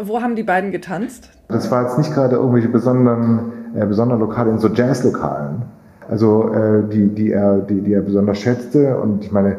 Wo 0.00 0.20
haben 0.20 0.36
die 0.36 0.44
beiden 0.44 0.70
getanzt? 0.70 1.30
Das 1.48 1.70
war 1.70 1.82
jetzt 1.82 1.98
nicht 1.98 2.14
gerade 2.14 2.36
irgendwelche 2.36 2.68
besonderen, 2.68 3.74
äh, 3.74 3.84
besonderen 3.84 4.20
Lokale, 4.20 4.50
in 4.50 4.58
so 4.58 4.68
Jazzlokalen. 4.68 5.62
Also 6.08 6.52
äh, 6.52 6.88
die, 6.88 7.08
die, 7.08 7.32
er, 7.32 7.58
die, 7.58 7.80
die 7.80 7.92
er 7.92 8.02
besonders 8.02 8.38
schätzte. 8.38 8.96
Und 8.96 9.24
ich 9.24 9.32
meine, 9.32 9.56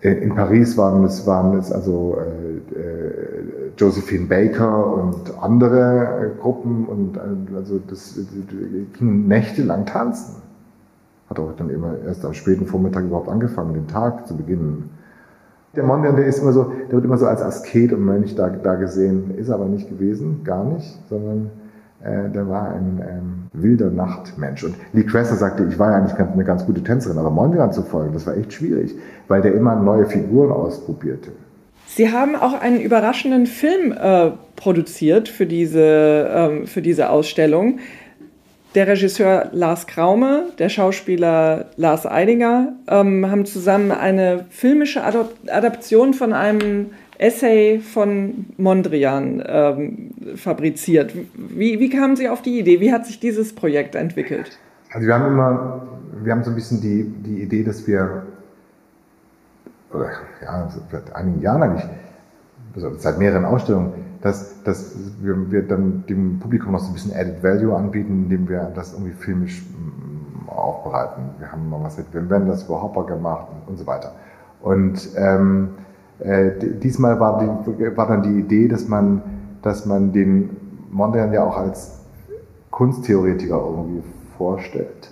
äh, 0.00 0.12
in 0.12 0.34
Paris 0.34 0.78
waren 0.78 1.04
es, 1.04 1.26
waren 1.26 1.58
es 1.58 1.72
also 1.72 2.16
äh, 2.18 2.78
äh, 2.78 3.63
Josephine 3.76 4.26
Baker 4.26 4.94
und 4.94 5.38
andere 5.40 6.32
äh, 6.36 6.40
Gruppen 6.40 6.86
und 6.86 7.16
äh, 7.16 7.56
also 7.56 7.80
das 7.88 8.18
ging 8.98 9.26
nächtelang 9.26 9.86
tanzen. 9.86 10.36
Hat 11.28 11.38
auch 11.38 11.52
dann 11.56 11.70
immer 11.70 11.94
erst 12.06 12.24
am 12.24 12.34
späten 12.34 12.66
Vormittag 12.66 13.04
überhaupt 13.04 13.28
angefangen, 13.28 13.74
den 13.74 13.88
Tag 13.88 14.26
zu 14.26 14.36
beginnen. 14.36 14.90
Der 15.74 15.82
Mondrian, 15.82 16.16
der 16.16 16.26
ist 16.26 16.38
immer 16.38 16.52
so, 16.52 16.72
der 16.86 16.92
wird 16.92 17.04
immer 17.04 17.18
so 17.18 17.26
als 17.26 17.42
Asket 17.42 17.92
und 17.92 18.04
Mönch 18.04 18.34
da, 18.36 18.48
da 18.48 18.76
gesehen, 18.76 19.36
ist 19.36 19.50
aber 19.50 19.64
nicht 19.64 19.88
gewesen, 19.88 20.44
gar 20.44 20.64
nicht, 20.64 21.00
sondern 21.08 21.50
äh, 22.04 22.30
der 22.30 22.48
war 22.48 22.68
ein 22.68 23.02
ähm, 23.02 23.44
wilder 23.52 23.90
Nachtmensch. 23.90 24.62
Und 24.62 24.74
Lee 24.92 25.04
Krasner 25.04 25.36
sagte, 25.36 25.64
ich 25.64 25.78
war 25.78 25.90
ja 25.90 25.96
eigentlich 25.96 26.18
eine 26.18 26.44
ganz 26.44 26.64
gute 26.66 26.82
Tänzerin, 26.82 27.18
aber 27.18 27.30
Mondrian 27.30 27.72
zu 27.72 27.82
folgen, 27.82 28.12
das 28.12 28.26
war 28.26 28.36
echt 28.36 28.52
schwierig, 28.52 28.94
weil 29.26 29.42
der 29.42 29.54
immer 29.54 29.74
neue 29.74 30.06
Figuren 30.06 30.52
ausprobierte. 30.52 31.32
Sie 31.96 32.10
haben 32.10 32.34
auch 32.34 32.60
einen 32.60 32.80
überraschenden 32.80 33.46
Film 33.46 33.92
äh, 33.92 34.32
produziert 34.56 35.28
für 35.28 35.46
diese, 35.46 36.28
ähm, 36.34 36.66
für 36.66 36.82
diese 36.82 37.08
Ausstellung. 37.08 37.78
Der 38.74 38.88
Regisseur 38.88 39.50
Lars 39.52 39.86
Kraume, 39.86 40.46
der 40.58 40.70
Schauspieler 40.70 41.66
Lars 41.76 42.04
Eidinger 42.04 42.72
ähm, 42.88 43.30
haben 43.30 43.46
zusammen 43.46 43.92
eine 43.92 44.46
filmische 44.50 45.04
Adaption 45.04 46.14
von 46.14 46.32
einem 46.32 46.86
Essay 47.18 47.78
von 47.78 48.46
Mondrian 48.56 49.40
ähm, 49.46 50.10
fabriziert. 50.34 51.14
Wie, 51.36 51.78
wie 51.78 51.90
kamen 51.90 52.16
Sie 52.16 52.28
auf 52.28 52.42
die 52.42 52.58
Idee? 52.58 52.80
Wie 52.80 52.92
hat 52.92 53.06
sich 53.06 53.20
dieses 53.20 53.54
Projekt 53.54 53.94
entwickelt? 53.94 54.58
Also 54.92 55.06
wir 55.06 55.14
haben 55.14 55.26
immer, 55.26 55.86
wir 56.24 56.32
haben 56.32 56.42
so 56.42 56.50
ein 56.50 56.56
bisschen 56.56 56.80
die, 56.80 57.04
die 57.24 57.40
Idee, 57.40 57.62
dass 57.62 57.86
wir 57.86 58.26
oder 59.94 60.10
ja, 60.42 60.68
seit 60.90 61.14
einigen 61.14 61.40
Jahren 61.40 61.62
eigentlich, 61.62 61.88
also 62.74 62.94
seit 62.96 63.18
mehreren 63.18 63.44
Ausstellungen, 63.44 63.92
dass, 64.20 64.62
dass 64.62 64.96
wir, 65.20 65.50
wir 65.50 65.68
dann 65.68 66.04
dem 66.08 66.38
Publikum 66.38 66.72
noch 66.72 66.80
so 66.80 66.88
ein 66.88 66.94
bisschen 66.94 67.14
Added 67.14 67.42
Value 67.42 67.76
anbieten, 67.76 68.24
indem 68.24 68.48
wir 68.48 68.72
das 68.74 68.94
irgendwie 68.94 69.12
filmisch 69.12 69.62
mm, 69.62 70.48
aufbereiten. 70.48 71.22
Wir 71.38 71.52
haben 71.52 71.68
mal 71.68 71.82
was 71.82 71.98
mit 71.98 72.12
Wim 72.14 72.30
Wenders 72.30 72.64
über 72.64 72.82
Hopper 72.82 73.04
gemacht 73.04 73.48
und, 73.66 73.76
so 73.76 73.86
weiter. 73.86 74.12
Und 74.62 75.10
ähm, 75.16 75.70
äh, 76.20 76.52
diesmal 76.82 77.20
war, 77.20 77.38
die, 77.38 77.96
war 77.96 78.06
dann 78.06 78.22
die 78.22 78.40
Idee, 78.40 78.66
dass 78.66 78.88
man, 78.88 79.22
dass 79.60 79.84
man 79.84 80.12
den 80.12 80.56
Mondrian 80.90 81.32
ja 81.32 81.44
auch 81.44 81.58
als 81.58 82.00
Kunsttheoretiker 82.70 83.56
irgendwie 83.56 84.02
vorstellt. 84.38 85.10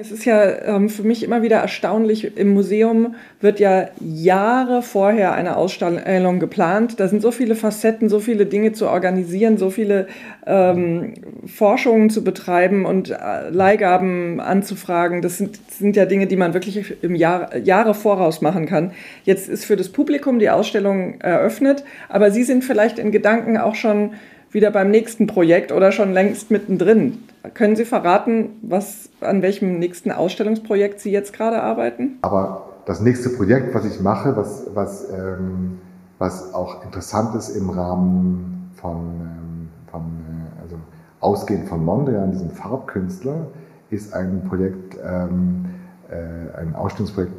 Es 0.00 0.10
ist 0.10 0.24
ja 0.24 0.76
ähm, 0.76 0.88
für 0.88 1.02
mich 1.02 1.22
immer 1.22 1.42
wieder 1.42 1.58
erstaunlich, 1.58 2.34
im 2.38 2.54
Museum 2.54 3.16
wird 3.42 3.60
ja 3.60 3.88
Jahre 4.00 4.80
vorher 4.80 5.32
eine 5.34 5.56
Ausstellung 5.56 6.40
geplant. 6.40 6.98
Da 6.98 7.06
sind 7.06 7.20
so 7.20 7.30
viele 7.30 7.54
Facetten, 7.54 8.08
so 8.08 8.18
viele 8.18 8.46
Dinge 8.46 8.72
zu 8.72 8.88
organisieren, 8.88 9.58
so 9.58 9.68
viele 9.68 10.06
ähm, 10.46 11.12
Forschungen 11.44 12.08
zu 12.08 12.24
betreiben 12.24 12.86
und 12.86 13.10
äh, 13.10 13.50
Leihgaben 13.50 14.40
anzufragen. 14.40 15.20
Das 15.20 15.36
sind, 15.36 15.60
das 15.68 15.78
sind 15.78 15.96
ja 15.96 16.06
Dinge, 16.06 16.26
die 16.26 16.36
man 16.36 16.54
wirklich 16.54 16.94
im 17.02 17.14
Jahr, 17.14 17.54
Jahre 17.58 17.92
voraus 17.92 18.40
machen 18.40 18.64
kann. 18.64 18.92
Jetzt 19.24 19.50
ist 19.50 19.66
für 19.66 19.76
das 19.76 19.90
Publikum 19.90 20.38
die 20.38 20.48
Ausstellung 20.48 21.20
eröffnet, 21.20 21.84
aber 22.08 22.30
Sie 22.30 22.44
sind 22.44 22.64
vielleicht 22.64 22.98
in 22.98 23.12
Gedanken 23.12 23.58
auch 23.58 23.74
schon 23.74 24.14
wieder 24.50 24.70
beim 24.70 24.90
nächsten 24.90 25.26
Projekt 25.26 25.72
oder 25.72 25.92
schon 25.92 26.14
längst 26.14 26.50
mittendrin. 26.50 27.18
Können 27.54 27.74
Sie 27.74 27.84
verraten, 27.84 28.58
was, 28.62 29.08
an 29.20 29.42
welchem 29.42 29.78
nächsten 29.78 30.12
Ausstellungsprojekt 30.12 31.00
Sie 31.00 31.10
jetzt 31.10 31.32
gerade 31.32 31.62
arbeiten? 31.62 32.18
Aber 32.22 32.66
das 32.84 33.00
nächste 33.00 33.30
Projekt, 33.30 33.74
was 33.74 33.84
ich 33.86 34.00
mache, 34.00 34.36
was, 34.36 34.66
was, 34.74 35.08
ähm, 35.10 35.78
was 36.18 36.52
auch 36.52 36.84
interessant 36.84 37.34
ist 37.34 37.50
im 37.50 37.70
Rahmen 37.70 38.70
von, 38.74 38.96
ähm, 39.20 39.68
von 39.90 40.02
äh, 40.02 40.62
also 40.62 40.76
ausgehend 41.20 41.68
von 41.68 41.84
Mondrian, 41.84 42.32
diesem 42.32 42.50
Farbkünstler, 42.50 43.46
ist 43.90 44.12
ein 44.12 44.44
Projekt, 44.48 44.98
ähm, 45.02 45.66
äh, 46.10 46.58
ein 46.58 46.74
Ausstellungsprojekt 46.74 47.32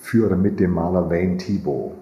für 0.00 0.26
oder 0.26 0.36
mit 0.36 0.58
dem 0.58 0.72
Maler 0.72 1.08
Wayne 1.08 1.36
Thibault. 1.36 1.92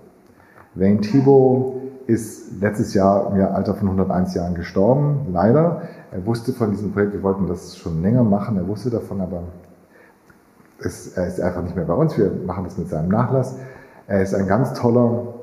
Wayne 0.74 1.00
Thibault 1.00 1.82
ist 2.06 2.60
letztes 2.60 2.94
Jahr 2.94 3.34
im 3.34 3.40
Alter 3.42 3.74
von 3.74 3.88
101 3.88 4.34
Jahren 4.34 4.54
gestorben, 4.54 5.26
leider. 5.32 5.82
Er 6.14 6.24
wusste 6.26 6.52
von 6.52 6.70
diesem 6.70 6.92
Projekt, 6.92 7.12
wir 7.12 7.24
wollten 7.24 7.48
das 7.48 7.76
schon 7.76 8.00
länger 8.00 8.22
machen, 8.22 8.56
er 8.56 8.68
wusste 8.68 8.88
davon, 8.88 9.20
aber 9.20 9.42
es, 10.78 11.08
er 11.16 11.26
ist 11.26 11.40
einfach 11.40 11.64
nicht 11.64 11.74
mehr 11.74 11.86
bei 11.86 11.94
uns. 11.94 12.16
Wir 12.16 12.30
machen 12.46 12.62
das 12.62 12.78
mit 12.78 12.88
seinem 12.88 13.08
Nachlass. 13.08 13.58
Er 14.06 14.22
ist 14.22 14.32
ein 14.32 14.46
ganz 14.46 14.74
toller 14.74 15.34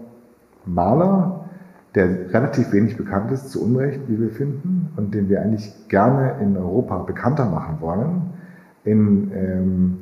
Maler, 0.65 1.49
der 1.93 2.34
relativ 2.34 2.71
wenig 2.71 2.95
bekannt 2.95 3.34
ist, 3.34 3.49
zu 3.49 3.62
Unrecht, 3.62 3.99
wie 4.07 4.17
wir 4.17 4.29
finden, 4.29 4.93
und 4.95 5.13
den 5.13 5.27
wir 5.27 5.41
eigentlich 5.41 5.89
gerne 5.89 6.38
in 6.39 6.55
Europa 6.55 6.99
bekannter 6.99 7.49
machen 7.49 7.81
wollen. 7.81 8.29
In, 8.86 9.29
ähm, 9.36 9.97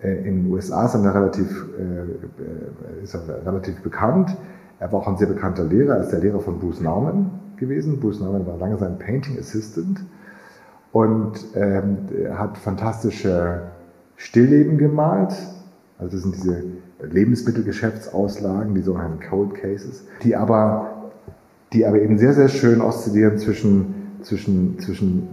äh, 0.00 0.18
in 0.18 0.44
den 0.44 0.52
USA 0.52 0.86
ist 0.86 0.94
er, 0.94 1.14
relativ, 1.16 1.66
äh, 1.80 3.02
ist 3.02 3.12
er 3.14 3.44
relativ 3.44 3.82
bekannt. 3.82 4.36
Er 4.78 4.92
war 4.92 5.00
auch 5.00 5.08
ein 5.08 5.16
sehr 5.16 5.26
bekannter 5.26 5.64
Lehrer. 5.64 5.96
Er 5.96 6.02
ist 6.02 6.12
der 6.12 6.20
Lehrer 6.20 6.38
von 6.38 6.60
Bruce 6.60 6.80
Nauman 6.80 7.45
gewesen. 7.56 8.00
Bruce 8.00 8.20
Nauman 8.20 8.46
war 8.46 8.56
lange 8.58 8.78
sein 8.78 8.98
Painting 8.98 9.38
Assistant 9.38 10.04
und 10.92 11.32
ähm, 11.54 11.98
hat 12.36 12.58
fantastische 12.58 13.62
Stillleben 14.16 14.78
gemalt. 14.78 15.34
Also 15.98 16.16
das 16.16 16.22
sind 16.22 16.36
diese 16.36 16.64
Lebensmittelgeschäftsauslagen, 17.00 18.74
die 18.74 18.82
sogenannten 18.82 19.20
Cold 19.20 19.54
Cases, 19.54 20.04
die 20.22 20.36
aber, 20.36 21.10
die 21.72 21.86
aber 21.86 22.00
eben 22.00 22.18
sehr, 22.18 22.32
sehr 22.32 22.48
schön 22.48 22.80
oszillieren 22.80 23.38
zwischen, 23.38 23.94
zwischen, 24.22 24.78
zwischen 24.78 25.28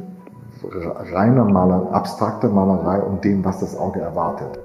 reiner 0.63 1.45
Maler, 1.45 1.91
abstrakter 1.91 2.49
Malerei 2.49 3.01
und 3.01 3.23
dem, 3.23 3.43
was 3.43 3.59
das 3.59 3.77
Auge 3.77 3.99
erwartet. 3.99 4.59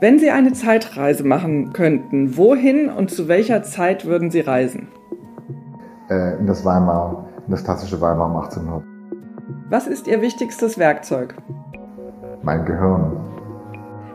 Wenn 0.00 0.20
Sie 0.20 0.30
eine 0.30 0.52
Zeitreise 0.52 1.24
machen 1.24 1.72
könnten, 1.72 2.36
wohin 2.36 2.88
und 2.88 3.10
zu 3.10 3.26
welcher 3.26 3.64
Zeit 3.64 4.04
würden 4.04 4.30
Sie 4.30 4.38
reisen? 4.38 4.86
Äh, 6.08 6.38
in 6.38 6.46
das 6.46 6.64
Weimar, 6.64 7.28
in 7.44 7.50
das 7.50 7.64
klassische 7.64 8.00
Weimar 8.00 8.30
um 8.30 8.36
1800. 8.36 8.84
Was 9.68 9.88
ist 9.88 10.06
Ihr 10.06 10.22
wichtigstes 10.22 10.78
Werkzeug? 10.78 11.34
Mein 12.42 12.64
Gehirn. 12.64 13.16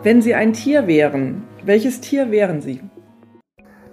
Wenn 0.03 0.21
Sie 0.21 0.33
ein 0.33 0.53
Tier 0.53 0.87
wären, 0.87 1.43
welches 1.65 1.99
Tier 1.99 2.31
wären 2.31 2.61
Sie? 2.61 2.79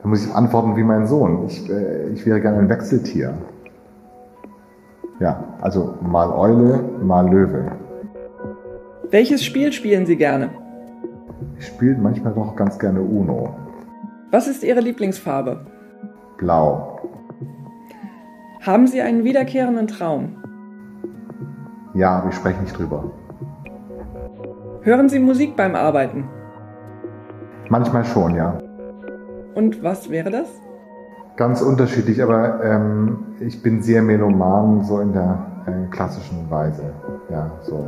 Da 0.01 0.09
muss 0.09 0.25
ich 0.25 0.33
antworten 0.33 0.77
wie 0.77 0.85
mein 0.85 1.09
Sohn. 1.09 1.47
Ich, 1.47 1.69
äh, 1.69 2.11
ich 2.11 2.25
wäre 2.25 2.41
gerne 2.41 2.59
ein 2.59 2.69
Wechseltier. 2.69 3.35
Ja, 5.19 5.59
also 5.61 5.97
mal 6.01 6.31
Eule, 6.31 6.85
mal 7.03 7.29
Löwe. 7.29 7.73
Welches 9.11 9.45
Spiel 9.45 9.73
spielen 9.73 10.07
Sie 10.07 10.17
gerne? 10.17 10.51
Ich 11.61 11.67
spiele 11.67 11.99
manchmal 11.99 12.33
doch 12.33 12.57
ganz 12.57 12.79
gerne 12.79 13.03
Uno. 13.03 13.55
Was 14.31 14.49
ist 14.49 14.65
Ihre 14.65 14.81
Lieblingsfarbe? 14.81 15.67
Blau. 16.39 16.99
Haben 18.63 18.87
Sie 18.87 19.03
einen 19.03 19.25
wiederkehrenden 19.25 19.87
Traum? 19.87 20.37
Ja, 21.93 22.19
aber 22.19 22.31
ich 22.31 22.35
spreche 22.35 22.63
nicht 22.63 22.79
drüber. 22.79 23.11
Hören 24.81 25.11
Sie 25.11 25.19
Musik 25.19 25.55
beim 25.55 25.75
Arbeiten? 25.75 26.25
Manchmal 27.69 28.07
schon, 28.07 28.35
ja. 28.35 28.57
Und 29.55 29.83
was 29.83 30.09
wäre 30.09 30.31
das? 30.31 30.49
Ganz 31.37 31.61
unterschiedlich, 31.61 32.23
aber 32.23 32.65
ähm, 32.65 33.19
ich 33.39 33.63
bin 33.63 33.83
sehr 33.83 34.01
meloman, 34.01 34.83
so 34.85 35.01
in 35.01 35.13
der 35.13 35.47
äh, 35.67 35.91
klassischen 35.91 36.51
Weise. 36.51 36.95
Ja, 37.29 37.51
so 37.61 37.85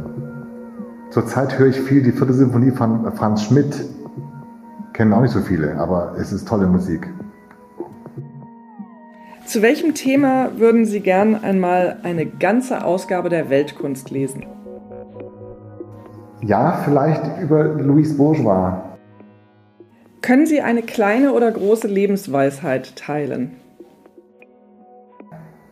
Zurzeit 1.12 1.58
höre 1.58 1.68
ich 1.68 1.78
viel 1.78 2.02
die 2.02 2.10
vierte 2.10 2.32
Symphonie 2.32 2.70
von 2.70 3.12
Franz 3.12 3.42
Schmidt. 3.42 3.84
Kennen 4.94 5.12
auch 5.12 5.20
nicht 5.20 5.32
so 5.32 5.42
viele, 5.42 5.76
aber 5.76 6.14
es 6.18 6.32
ist 6.32 6.48
tolle 6.48 6.66
Musik. 6.66 7.06
Zu 9.44 9.60
welchem 9.60 9.92
Thema 9.92 10.58
würden 10.58 10.86
Sie 10.86 11.00
gern 11.00 11.44
einmal 11.44 11.98
eine 12.02 12.24
ganze 12.24 12.82
Ausgabe 12.82 13.28
der 13.28 13.50
Weltkunst 13.50 14.10
lesen? 14.10 14.46
Ja, 16.40 16.80
vielleicht 16.82 17.42
über 17.42 17.64
Louise 17.64 18.16
Bourgeois. 18.16 18.80
Können 20.22 20.46
Sie 20.46 20.62
eine 20.62 20.80
kleine 20.80 21.34
oder 21.34 21.52
große 21.52 21.88
Lebensweisheit 21.88 22.96
teilen? 22.96 23.56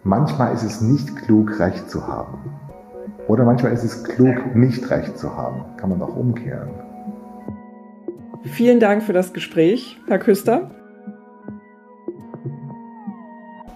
Manchmal 0.03 0.53
ist 0.53 0.64
es 0.64 0.83
nicht 0.83 1.16
klug, 1.16 1.59
Recht 1.59 1.88
zu 1.88 2.07
haben. 2.07 2.60
Oder 3.28 3.44
manchmal 3.44 3.72
ist 3.72 3.85
es 3.85 4.04
klug, 4.04 4.54
nicht 4.54 4.90
recht 4.90 5.16
zu 5.18 5.37
haben. 5.37 5.64
Kann 5.76 5.90
man 5.90 6.02
auch 6.02 6.16
umkehren. 6.16 6.70
Vielen 8.44 8.80
Dank 8.80 9.02
für 9.02 9.12
das 9.12 9.33
Gespräch, 9.33 9.98
Herr 10.09 10.18
Küster. 10.18 10.70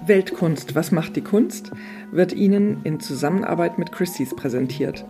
Weltkunst, 0.06 0.74
was 0.74 0.92
macht 0.92 1.16
die 1.16 1.22
Kunst? 1.22 1.72
wird 2.10 2.32
Ihnen 2.32 2.82
in 2.84 3.00
Zusammenarbeit 3.00 3.78
mit 3.78 3.90
Christie's 3.90 4.36
präsentiert. 4.36 5.04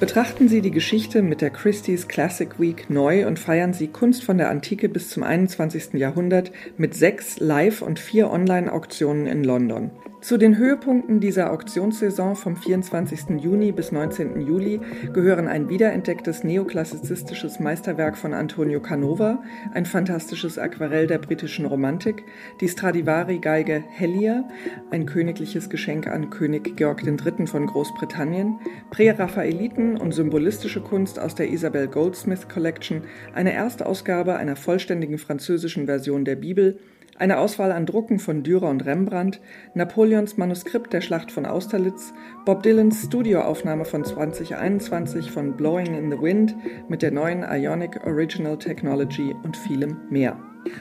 Betrachten 0.00 0.48
Sie 0.48 0.62
die 0.62 0.70
Geschichte 0.70 1.22
mit 1.22 1.42
der 1.42 1.50
Christie's 1.50 2.08
Classic 2.08 2.58
Week 2.58 2.88
neu 2.88 3.26
und 3.26 3.38
feiern 3.38 3.74
Sie 3.74 3.88
Kunst 3.88 4.24
von 4.24 4.38
der 4.38 4.48
Antike 4.48 4.88
bis 4.88 5.10
zum 5.10 5.22
21. 5.22 5.94
Jahrhundert 5.94 6.52
mit 6.78 6.94
sechs 6.94 7.38
Live- 7.38 7.82
und 7.82 7.98
vier 7.98 8.30
Online-Auktionen 8.30 9.26
in 9.26 9.44
London. 9.44 9.90
Zu 10.20 10.36
den 10.36 10.56
Höhepunkten 10.58 11.20
dieser 11.20 11.52
Auktionssaison 11.52 12.34
vom 12.34 12.56
24. 12.56 13.40
Juni 13.40 13.70
bis 13.70 13.92
19. 13.92 14.40
Juli 14.40 14.80
gehören 15.12 15.46
ein 15.46 15.68
wiederentdecktes 15.68 16.42
neoklassizistisches 16.42 17.60
Meisterwerk 17.60 18.18
von 18.18 18.34
Antonio 18.34 18.80
Canova, 18.80 19.44
ein 19.72 19.86
fantastisches 19.86 20.58
Aquarell 20.58 21.06
der 21.06 21.18
britischen 21.18 21.66
Romantik, 21.66 22.24
die 22.60 22.68
Stradivari-Geige 22.68 23.84
Hellier, 23.88 24.48
ein 24.90 25.06
königliches 25.06 25.70
Geschenk 25.70 26.08
an 26.08 26.30
König 26.30 26.76
Georg 26.76 27.06
III. 27.06 27.46
von 27.46 27.66
Großbritannien, 27.66 28.58
Präraphaeliten 28.90 29.96
und 29.96 30.12
symbolistische 30.12 30.80
Kunst 30.80 31.20
aus 31.20 31.36
der 31.36 31.48
Isabel 31.48 31.86
Goldsmith 31.86 32.48
Collection, 32.48 33.02
eine 33.34 33.52
Erstausgabe 33.52 34.34
einer 34.34 34.56
vollständigen 34.56 35.18
französischen 35.18 35.86
Version 35.86 36.24
der 36.24 36.36
Bibel, 36.36 36.80
eine 37.18 37.38
Auswahl 37.38 37.72
an 37.72 37.86
Drucken 37.86 38.18
von 38.18 38.42
Dürer 38.42 38.68
und 38.68 38.84
Rembrandt, 38.84 39.40
Napoleons 39.74 40.36
Manuskript 40.36 40.92
der 40.92 41.00
Schlacht 41.00 41.32
von 41.32 41.46
Austerlitz, 41.46 42.12
Bob 42.44 42.62
Dylans 42.62 43.04
Studioaufnahme 43.04 43.84
von 43.84 44.04
2021 44.04 45.30
von 45.30 45.56
Blowing 45.56 45.94
in 45.94 46.10
the 46.10 46.20
Wind 46.20 46.56
mit 46.88 47.02
der 47.02 47.10
neuen 47.10 47.42
Ionic 47.42 48.06
Original 48.06 48.58
Technology 48.58 49.34
und 49.42 49.56
vielem 49.56 49.98
mehr. 50.10 50.38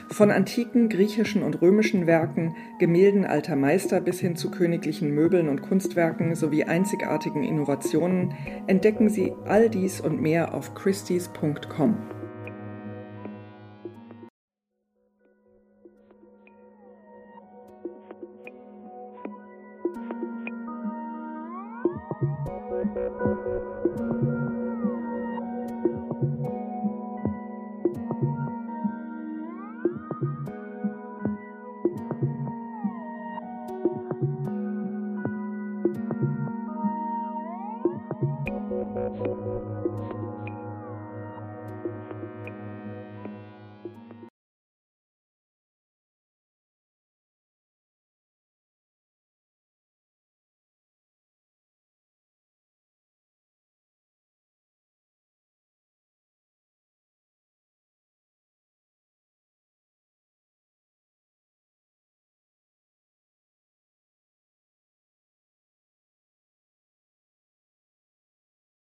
Von 0.10 0.32
antiken 0.32 0.90
griechischen 0.90 1.44
und 1.44 1.62
römischen 1.62 2.08
Werken, 2.08 2.56
Gemälden 2.80 3.26
alter 3.26 3.56
Meister 3.56 4.02
bis 4.02 4.20
hin 4.20 4.36
zu 4.36 4.52
königlichen 4.52 5.12
Möbeln 5.12 5.50
und 5.50 5.62
Kunstwerken 5.62 6.36
sowie 6.36 6.64
einzigartigen 6.64 7.44
Innovationen 7.44 8.34
entdecken 8.68 9.10
Sie 9.10 9.34
all 9.46 9.70
dies 9.70 10.02
und 10.02 10.22
mehr 10.22 10.54
auf 10.54 10.74
christies.com. 10.74 12.17